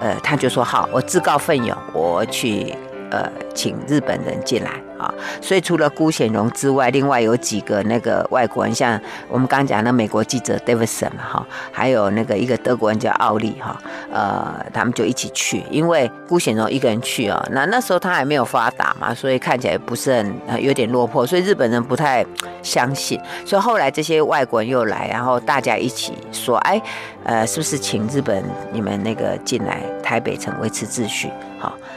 [0.00, 2.74] 呃，他就说好，我自告奋勇，我去，
[3.10, 4.70] 呃，请日本人进来。
[4.96, 5.12] 啊，
[5.42, 13.76] 所以除了辜显荣之外，另外有几个那个外国人，像我们刚讲的美国记者 Davidson 哈，还有那个一个德国人叫奥利哈，
[14.12, 20.12] 呃，他们就一起去，因为辜显荣一个人去啊，那那时候他还没有发达嘛，所以看起来不是
[20.46, 22.24] 很有点落魄，所以日本人不太
[22.62, 26.80] 相信，所以后来这些外国人又来，然后大家一起说，哎，
[27.24, 31.28] 呃，是不是请日本你们那个进来台北城维持秩序？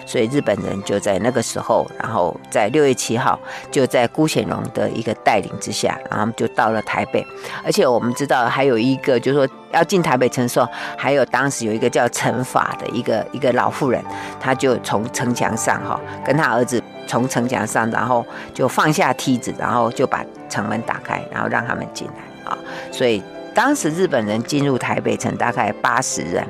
[0.07, 3.37] 所以日本人就在那个时候，然后在六月七号，
[3.69, 7.23] 就在辜显荣的一个带领之下，然后就到了台北。
[7.63, 10.67] 而且我们知道还有一个，就是说要进台北城的时候，
[10.97, 14.01] 还有当时有一个叫陈法的一个一个老妇人，
[14.39, 22.57] 她就从城墙上哈，跟她儿子从城墙上，然后就放下梯子，然后就把城门打开，然后让他们进来啊。
[22.93, 23.21] 所以
[23.53, 26.47] 当时日本人进入台北城大概八十人。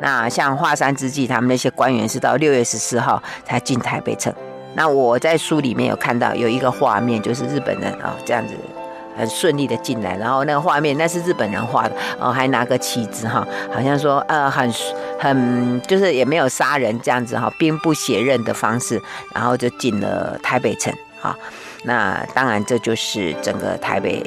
[0.00, 4.32] 那像华山之际，他们那些官员是到六月十四号才进台北城。
[4.74, 8.54] 那我在书里面有看到有一个画面，就是日本人啊这样子
[9.16, 14.68] 很顺利的进来，然后那个画面那是日本人画的，哦还拿个旗子哈，好像说呃很
[15.20, 19.00] 很就是也没有杀人这样子哈，兵不血刃的方式，
[19.32, 21.38] 然后就进了台北城啊。
[21.84, 24.20] 那当然这就是整个台北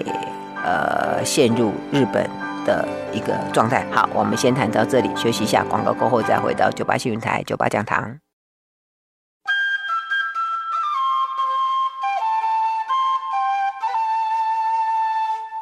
[0.63, 2.25] 呃陷入日本
[2.67, 3.83] 的一个状态。
[3.91, 8.19] 好，我们先谈到这里，休息一下，广告过后再回到九八新闻台九八讲堂。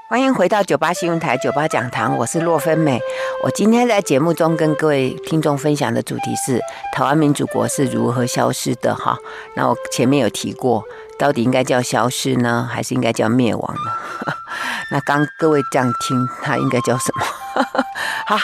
[0.07, 2.99] 欢迎回到九八新闻台九八讲堂，我是洛芬美。
[3.43, 6.59] 我今天在节目中跟各位听众分享的主题是
[6.93, 9.17] 台湾民主国是如何消失的哈。
[9.55, 10.83] 那我前面有提过，
[11.17, 13.91] 到底应该叫消失呢，还是应该叫灭亡呢？
[14.91, 17.25] 那刚各位这样听，它应该叫什么？
[18.27, 18.37] 好，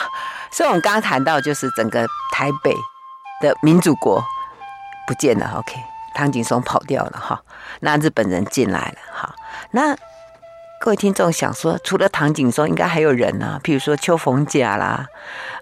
[0.51, 2.73] 所以我们刚刚谈到，就是整个台北
[3.41, 4.23] 的民主国
[5.07, 5.51] 不见了。
[5.57, 5.75] OK，
[6.15, 7.41] 唐景崧跑掉了哈，
[7.81, 9.35] 那日本人进来了哈。
[9.71, 9.95] 那
[10.79, 15.05] 各位听众想说，除了唐景崧，应该还有人呢、啊，譬如说邱逢甲啦，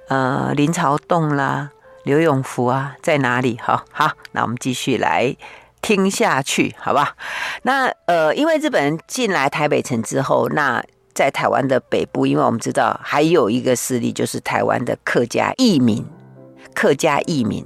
[0.07, 1.69] 呃，林朝栋啦，
[2.03, 3.59] 刘永福啊，在哪里？
[3.61, 5.35] 好，好，那我们继续来。
[5.81, 7.15] 听下去，好吧？
[7.63, 16.05] 那呃，因为日本人进来台北城之后，那在台湾的北部，因为我们知道还有一个势力，就是台湾的客家义民，
[16.73, 17.65] 客家义民，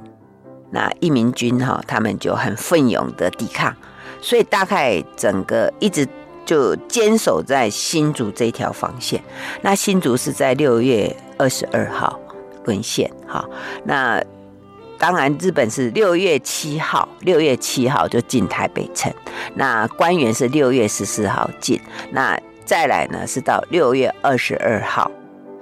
[0.71, 3.75] 那义民军哈、他们就很奋勇的抵抗，
[4.21, 6.07] 所以大概整个一直
[6.45, 9.21] 就坚守在新竹这条防线。
[9.61, 12.19] 那新竹是在六月二十二号
[12.65, 13.45] 沦陷，哈，
[13.83, 14.23] 那。
[15.03, 19.13] 当然，日本是六月七号，六月七号就进台北城。
[19.55, 21.77] 那官员是六月十四号进。
[22.11, 25.11] 那再来呢，是到六月二十二号。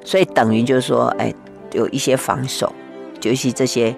[0.06, 1.34] 所以等于就是说，哎，
[1.72, 2.72] 有一些防守，
[3.24, 3.96] 尤其这些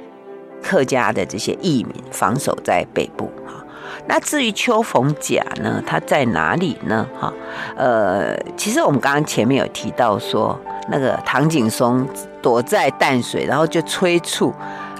[0.62, 3.62] 客家的这些义民防守在北部哈。
[4.08, 7.06] 那至于邱逢甲呢，他在哪里呢？
[7.20, 7.34] 哈，
[7.76, 10.58] 呃，其实我们刚刚前面有提到说，
[10.90, 12.08] 那个唐景崧
[12.42, 14.54] 躲在淡水，然后就催促。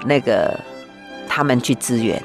[0.04, 0.58] 那个
[1.28, 2.22] 他们去支援，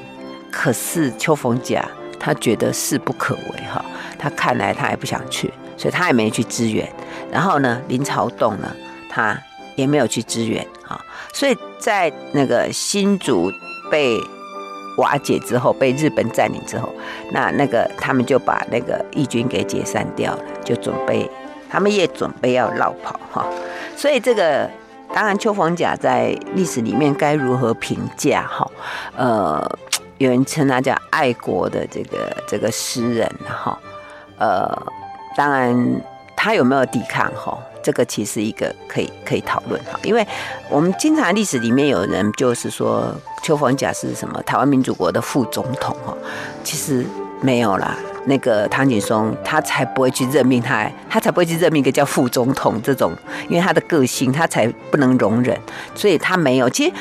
[0.51, 1.83] 可是邱逢甲
[2.19, 3.83] 他觉得势不可为哈，
[4.17, 6.87] 他看来他也不想去，所以他也没去支援。
[7.31, 8.75] 然后呢，林朝栋呢，
[9.09, 9.37] 他
[9.75, 10.99] 也没有去支援啊。
[11.33, 13.51] 所以在那个新竹
[13.89, 14.19] 被
[14.97, 16.93] 瓦解之后，被日本占领之后，
[17.31, 21.29] 那那个他们就把那个义军给解散掉了，就准备
[21.69, 23.45] 他们也准备要绕跑哈。
[23.95, 24.69] 所以这个
[25.13, 28.69] 当然邱逢甲在历史里面该如何评价哈？
[29.15, 29.77] 呃，
[30.17, 33.77] 有人称他叫爱国的这个这个诗人哈。
[34.37, 34.71] 呃，
[35.35, 36.01] 当然
[36.35, 37.57] 他有没有抵抗哈？
[37.81, 40.25] 这个其实一个可以可以讨论哈，因为
[40.69, 43.09] 我们经常历史里面有人就是说
[43.41, 46.13] 邱逢甲是什么台湾民主国的副总统哈，
[46.61, 47.05] 其实
[47.41, 47.95] 没有啦。
[48.25, 53.11] 那个唐景崧他才不会去任命他，他才不会去任命一个叫副总统这种，
[53.47, 55.57] 因为他的个性他才不能容忍，
[55.95, 56.69] 所以他没有。
[56.69, 56.93] 其实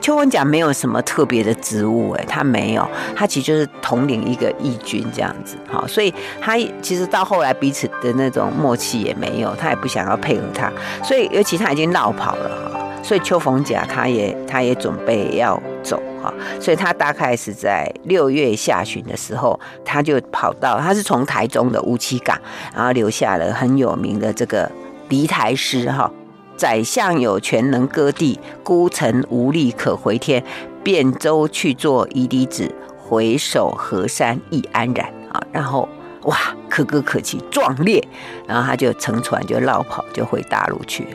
[0.00, 10.72] 邱逢甲没有什么特别的职务，哎，他没有，他其实就是统领一个义军这样子，哈，所以他其实到后来彼此的那种默契也没有，他也不想要配合他，
[11.02, 12.70] 所以尤其他已经绕跑了。
[13.02, 22.38] 所以邱逢甲他也他也准备要走哈，所以他大概是在六月下旬的时候，他就跑到，他是从台中的乌七港，
[22.74, 24.70] 然后留下了很有名的这个
[25.08, 26.10] 离台诗哈：
[26.56, 30.42] 宰相有权能割地，孤臣无力可回天。
[30.84, 35.40] 汴州去做夷狄子，回首河山亦安然啊！
[35.52, 35.88] 然后
[36.22, 36.36] 哇，
[36.68, 38.02] 可歌可泣，壮烈，
[38.48, 41.10] 然后他就乘船就绕跑，就回大陆去了。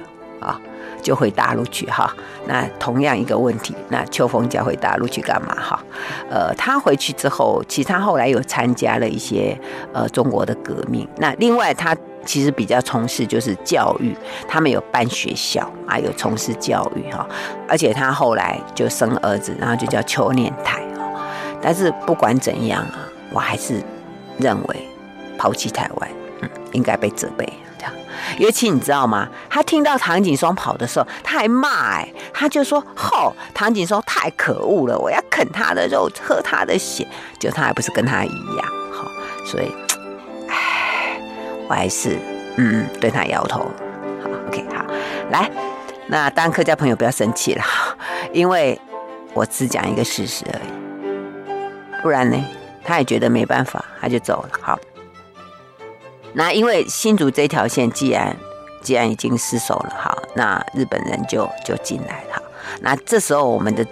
[1.07, 2.13] 就回大陆去哈，
[2.47, 5.81] 那同样一个问题，那邱逢甲回大陆去干嘛哈？
[6.29, 9.57] 呃，他回去之后，其实他后来有参加了一些
[9.93, 11.07] 呃中国的革命。
[11.15, 11.95] 那另外他
[12.25, 14.13] 其实比较从事就是教育，
[14.49, 17.25] 他们有办学校啊，有从事教育哈。
[17.69, 20.81] 而且他后来就生儿子，然后就叫邱念台。
[21.61, 23.81] 但是不管怎样啊，我还是
[24.39, 24.89] 认为
[25.37, 26.09] 抛弃台湾，
[26.41, 27.47] 嗯，应该被责备。
[28.37, 29.27] 尤其你知道吗？
[29.49, 37.07] 他听到唐景崧跑的时候，他还骂哎，他就说：“吼，唐景崧太可恶了，我要啃他的肉，喝他的血。”
[37.39, 39.09] 就他还不是跟他一样，好，
[39.45, 39.71] 所以，
[40.49, 41.19] 唉，
[41.67, 42.17] 我还是
[42.57, 43.59] 嗯对他摇头。
[44.21, 44.85] 好，OK，好，
[45.29, 45.49] 来，
[46.07, 47.63] 那当然客家朋友不要生气了，
[48.33, 48.79] 因为
[49.33, 52.43] 我只讲一个事实而已，不然呢，
[52.83, 54.49] 他也觉得没办法，他就走了。
[54.59, 54.79] 好。
[56.37, 58.37] 那因为新竹这条线既然
[58.79, 62.41] 既然已经失守了，哈，那日本人就就进来了。
[62.79, 63.83] 那这时候我们的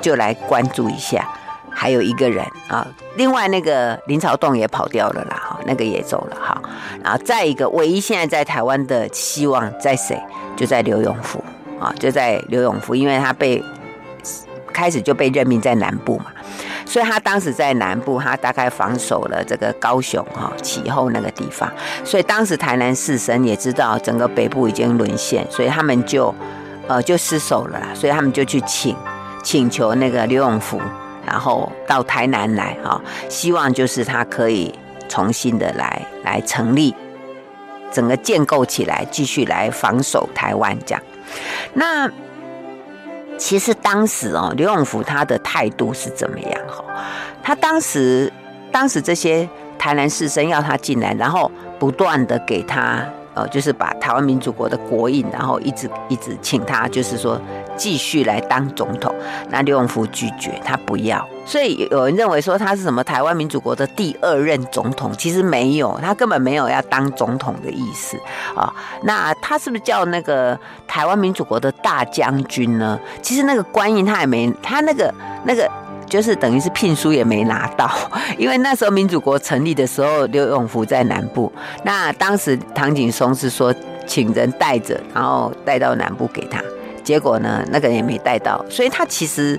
[0.00, 1.26] 就来关注一下，
[1.70, 2.84] 还有一个人啊，
[3.14, 6.60] 另外那个林朝栋也跑掉了啦，哈，那个也走了，哈。
[7.04, 10.20] 然后再一个，唯一现在在台湾的希望在谁？
[10.56, 11.42] 就在刘永福
[11.78, 13.62] 啊，就在刘永福，因为他被
[14.72, 16.26] 开始就被任命在南部嘛。
[16.84, 21.70] 所以他当时在南部，他大概防守了这个高雄哈、其后那个地方。
[22.04, 26.34] 所以当时台南士绅也知道整个北部已经沦陷，所以他们就
[26.88, 27.88] 呃就失守了啦。
[27.94, 28.96] 所以他们就去请
[29.42, 30.80] 请求那个刘永福，
[31.24, 34.74] 然后到台南来哈，希望就是他可以
[35.08, 36.94] 重新的来来成立，
[37.90, 41.02] 整个建构起来，继续来防守台湾这样。
[41.74, 42.10] 那。
[43.38, 46.60] 其实当时哦，刘永福他的态度是怎么样？
[46.68, 46.84] 哈，
[47.42, 48.32] 他当时，
[48.70, 53.04] 当时这些台南士绅要他进来，然后不断的给他，
[53.34, 57.40] 呃，就是把台湾民主国的国印，然后一直一直请他，就是说
[57.76, 59.14] 继续来当总统。
[59.50, 61.26] 那刘永福拒绝，他不要。
[61.44, 68.16] 所以有人认为说他是什么台湾民主国的第二任总统，其实没有，他根本没有要当总统的意思
[68.54, 68.72] 啊。
[69.02, 72.98] 那他是不是叫那个台湾民主国的大将军呢？
[73.20, 75.12] 其实那个官印他也没，他那个
[75.44, 75.68] 那个
[76.06, 77.90] 就是等于是聘书也没拿到，
[78.38, 81.52] 因为那时候民主国成立的时候，刘永福在南部，
[81.82, 83.74] 那当时唐景崧是说
[84.06, 86.62] 请人带着，然后带到南部给他，
[87.02, 89.58] 结果呢，那个人也没带到，所以他其实。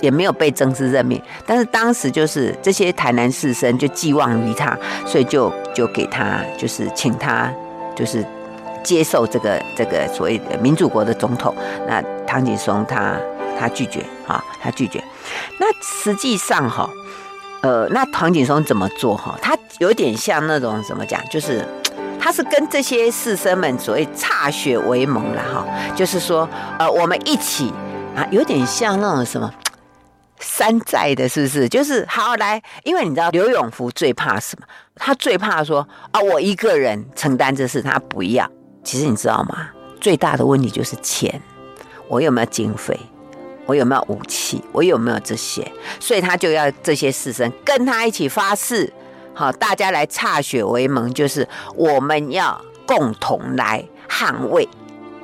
[0.00, 4.76] 也没有被正式任命，但是当时就是这些台南士绅就寄望于他，
[5.06, 7.52] 所以就就给他就是请他
[7.94, 8.24] 就是
[8.82, 11.54] 接受这个这个所谓的民主国的总统。
[11.86, 13.14] 那唐景崧他
[13.58, 14.98] 他拒绝啊，他拒绝。
[15.60, 16.88] 那实际上哈，
[17.60, 19.38] 呃，那唐景崧怎么做哈？
[19.42, 21.62] 他有点像那种怎么讲，就是
[22.22, 25.66] 他是跟这些士绅们所谓歃血为盟了哈，
[25.96, 26.48] 就是说
[26.78, 27.72] 呃，我们一起
[28.14, 29.52] 啊，有点像那种什么。
[30.38, 31.68] 山寨的，是不是？
[31.68, 34.66] 就是好来，因为你知道刘永福最怕什么？
[34.96, 38.48] 他最怕说啊，我一个人承担这事，他不要。
[38.84, 39.68] 其实你知道吗？
[40.00, 41.40] 最大的问题就是钱，
[42.08, 42.98] 我有没有经费？
[43.66, 44.62] 我有没有武器？
[44.72, 45.70] 我有没有这些？
[46.00, 48.92] 所以他就要这些士绅跟他一起发誓，
[49.34, 54.68] 好，大家来歃血为盟，就是我们要共同来捍卫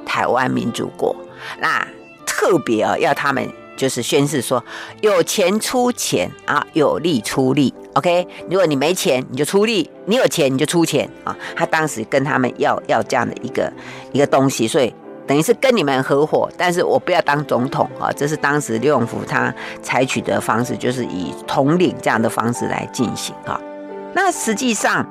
[0.07, 1.15] 台湾民主国。
[1.61, 1.87] 那
[2.27, 3.47] 特别啊，要他们
[3.77, 4.65] 就是宣誓说，
[5.01, 7.73] 有钱出钱啊，有力出力。
[7.95, 11.37] OK，如果你没钱，你就出力；你有钱，你就出钱啊。
[11.55, 13.73] 他当时跟他们要要这样的一个
[14.13, 14.95] 一个东西，所以。
[15.27, 18.11] 等于是跟你们合伙，但是我不要当总统啊！
[18.17, 23.61] 这是当时刘永福他采取的方式，就是以统领这样的方式来进行啊。
[24.15, 25.07] 那实际上，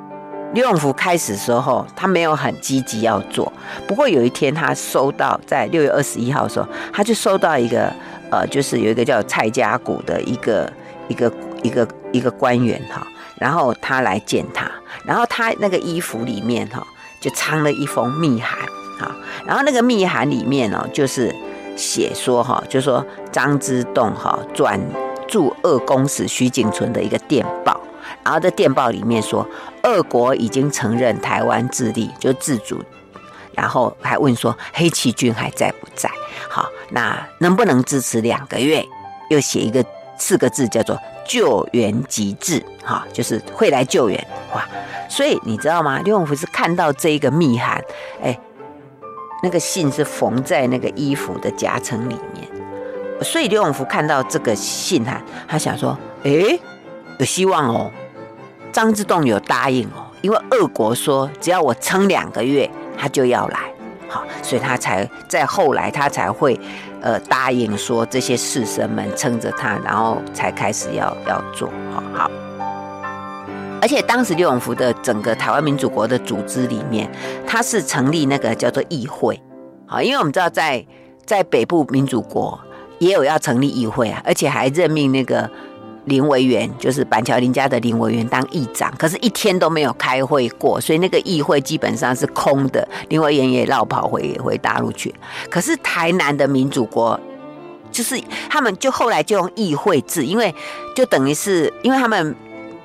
[0.53, 3.51] 刘永福开始的时候，他没有很积极要做。
[3.87, 7.91] 不过有一天，他收到在六月二十一号的时候，他就收到一个
[8.31, 10.71] 呃，就是有一个叫蔡家谷的一个
[11.07, 11.31] 一个
[11.63, 13.05] 一个一个官员哈，
[13.37, 14.69] 然后他来见他，
[15.05, 16.85] 然后他那个衣服里面哈，
[17.21, 18.59] 就藏了一封密函。
[18.99, 21.31] 哈，然后那个密函里面哦，就是
[21.75, 24.79] 写说哈，就说张之洞哈转
[25.27, 27.79] 驻鄂公使徐景存的一个电报，
[28.27, 29.47] 然后在电报里面说，
[29.83, 32.83] 俄国已经承认台湾自立就自主，
[33.53, 36.11] 然后还问说黑旗军还在不在？
[36.49, 38.85] 好，那能不能支持两个月？
[39.29, 39.81] 又写一个
[40.17, 44.67] 四个字叫做救援急至，哈，就是会来救援哇。
[45.07, 46.01] 所以你知道吗？
[46.03, 47.81] 刘永福是看到这一个密函，
[48.21, 48.37] 哎。
[49.41, 52.45] 那个信是缝在那个衣服的夹层里面，
[53.21, 56.59] 所以刘永福看到这个信函，他想说：“诶，
[57.19, 57.91] 有希望哦，
[58.71, 63.59] 张之洞有答应哦，因为俄国说只要我撑两个月，他就要来，
[64.07, 66.59] 好，所以他才在后来他才会
[67.01, 72.31] 呃答应说这些士绅们撑着他，然后才开始要要做，好好。”
[73.79, 77.09] 而且当时刘永福的整个台湾民主国的组织里面，
[77.45, 79.39] 他是成立那个叫做议会，
[79.85, 80.83] 好，因为我们知道在
[81.25, 82.59] 在北部民主国
[82.97, 85.49] 也有要成立议会啊，而且还任命那个
[86.07, 95.13] 林维源，就是板桥林家的林维源当议长，可是一天都没有开会过，所以那个议会基本上是空的，林维源也绕跑回回大陆去。
[95.49, 97.17] 可是台南的民主国，
[97.91, 100.53] 就是他们就后来就用议会制，因为
[100.95, 102.35] 就等于是因为他们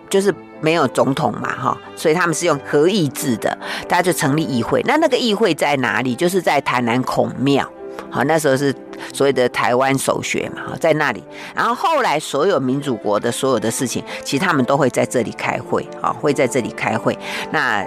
[0.08, 0.32] 就是。
[0.64, 3.58] 没有总统嘛，哈，所以他们是用合议制的，
[3.88, 4.80] 大家就成立议会。
[4.86, 6.14] 那那个议会在哪里？
[6.14, 7.68] 就是在台南孔庙，
[8.08, 8.72] 好，那时候是
[9.12, 11.22] 所谓的台湾首学嘛，哈，在那里。
[11.54, 17.18] 然后后来所有民主国的所有的事情，其实他们都会在这里开会，啊，会在这里开会。
[17.50, 17.84] 那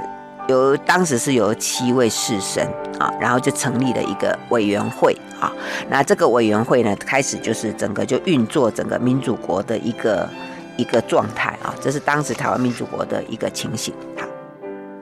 [0.47, 2.61] 有当时是有七位士绅
[2.99, 5.51] 啊，然后就成立了一个委员会啊。
[5.89, 10.30] 那这个委员会呢，开始就是整个就运作整个民主国的一个。
[10.78, 13.93] 一个状态啊，这是当时台湾民主国的一个情形。
[14.18, 14.28] 好，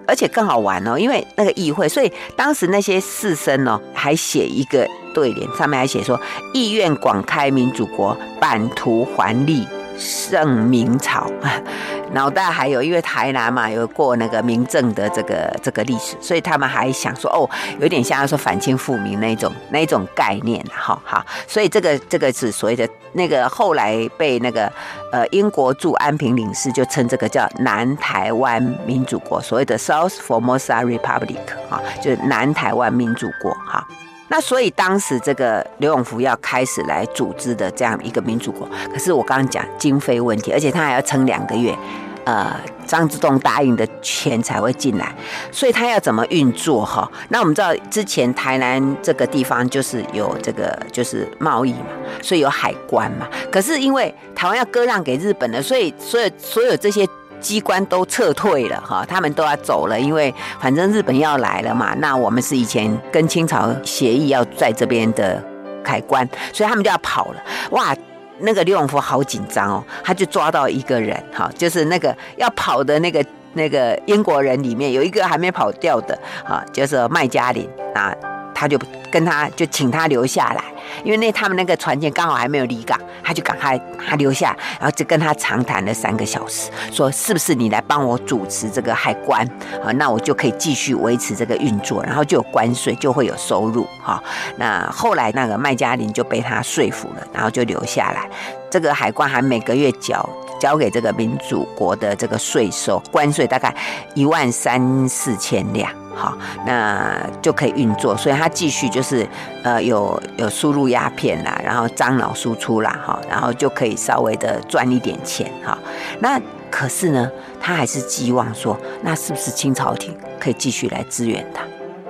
[0.05, 6.20] 而且更好玩哦，因为那个议会，所以当时那些士绅呢，还写一个对联，上面还写说
[6.53, 11.30] ：“意愿广开民主国，版图环立。”圣明朝，
[12.14, 17.47] 脑袋还有，因为台南嘛有过那个民政的这个这个历史，所以他们还想说哦，
[17.80, 24.66] 有点像要说反清复明那一种那一种概念，哈好，所以这个这个是所谓的那个后来被那个
[25.11, 31.38] 呃英国驻安平领事就称这个叫南台湾民主国，所谓的 South Formosa Republic
[31.70, 33.88] 啊，就是南台湾民主国哈。
[34.34, 41.78] 那所以当时这个刘永福要开始来组织的这样一个民主国，可是我刚刚讲经费问题，而且他还要撑两个月，
[42.24, 42.52] 呃，
[42.88, 45.16] 张之洞答应的钱才会进来，
[45.52, 47.08] 所以他要怎么运作哈？
[47.30, 51.90] 那我们知道之前台南这个地方就是有这个就是贸易嘛，
[52.24, 57.08] 所以有海关嘛，可是因为台湾要割让给日本的，所以所有所有这些。
[57.44, 61.94] 机关都撤退了哈，他们都要走了，因为反正日本要来了嘛。
[62.00, 65.44] 那我们是以前跟清朝协议要在这边的
[65.84, 67.44] 海关，所以他们就要跑了。
[67.72, 67.94] 哇，
[68.39, 73.24] 那个刘永福好紧张哦，他就抓到一个人哈，就是那个要跑的那个
[73.54, 78.16] 那个英国人里面有一个还没跑掉的哈，就是麦嘉林啊。
[78.56, 78.80] 他就
[79.12, 80.64] 跟他就请他留下来，
[81.04, 89.46] 因为那他们那个船舰刚好还没有离港，他就赶快他留下，然后就跟他长谈了三个小时，说是不是你来帮我主持这个海关
[89.84, 89.91] 啊？
[89.94, 94.22] 那我就可以继续维持这个运作，然后就有关税，就会有收入哈。
[94.58, 98.30] 那后来那个麦嘉林就被他说服了，然后就留下来，
[98.70, 100.28] 这个海关还每个月缴
[100.60, 103.74] 交给这个民主国的这个税收关税大概
[104.14, 106.03] 一万三四千两。
[106.16, 109.28] 好，那就可以运作，所以他继续就是，
[109.64, 115.78] 呃，有有输入鸦片啦，然后樟脑输出啦，哈，然后就可以稍微的赚一点钱，哈。
[116.20, 116.39] 那
[116.70, 121.64] 可是呢，他还是寄望说，那是不是清朝廷可以继续来支援他？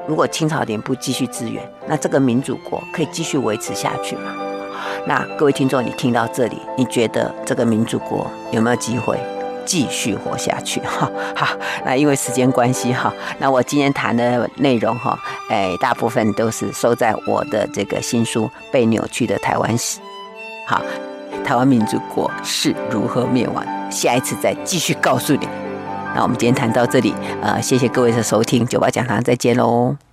[0.08, 4.34] 如果清朝廷不继续支援，那这个民主国可以继续维持下去吗？
[5.06, 9.18] 那各位听众，你听到这里，你觉得这个民主国有没有机会
[9.66, 10.80] 继续活下去？
[10.88, 11.48] 哈，好，
[11.86, 15.18] 那因为时间关系哈，那我今天谈的内容哈，
[15.50, 20.00] 哎，大部分都是收在我的这个新书《被扭曲的台湾史》。
[20.68, 20.82] 好，
[21.44, 23.66] 台湾民主国是如何灭亡？
[23.92, 25.48] 下一次再继续告诉你。
[26.16, 30.04] 那我们今天谈到这里，呃，谢谢各位的收听，九八讲堂再见喽。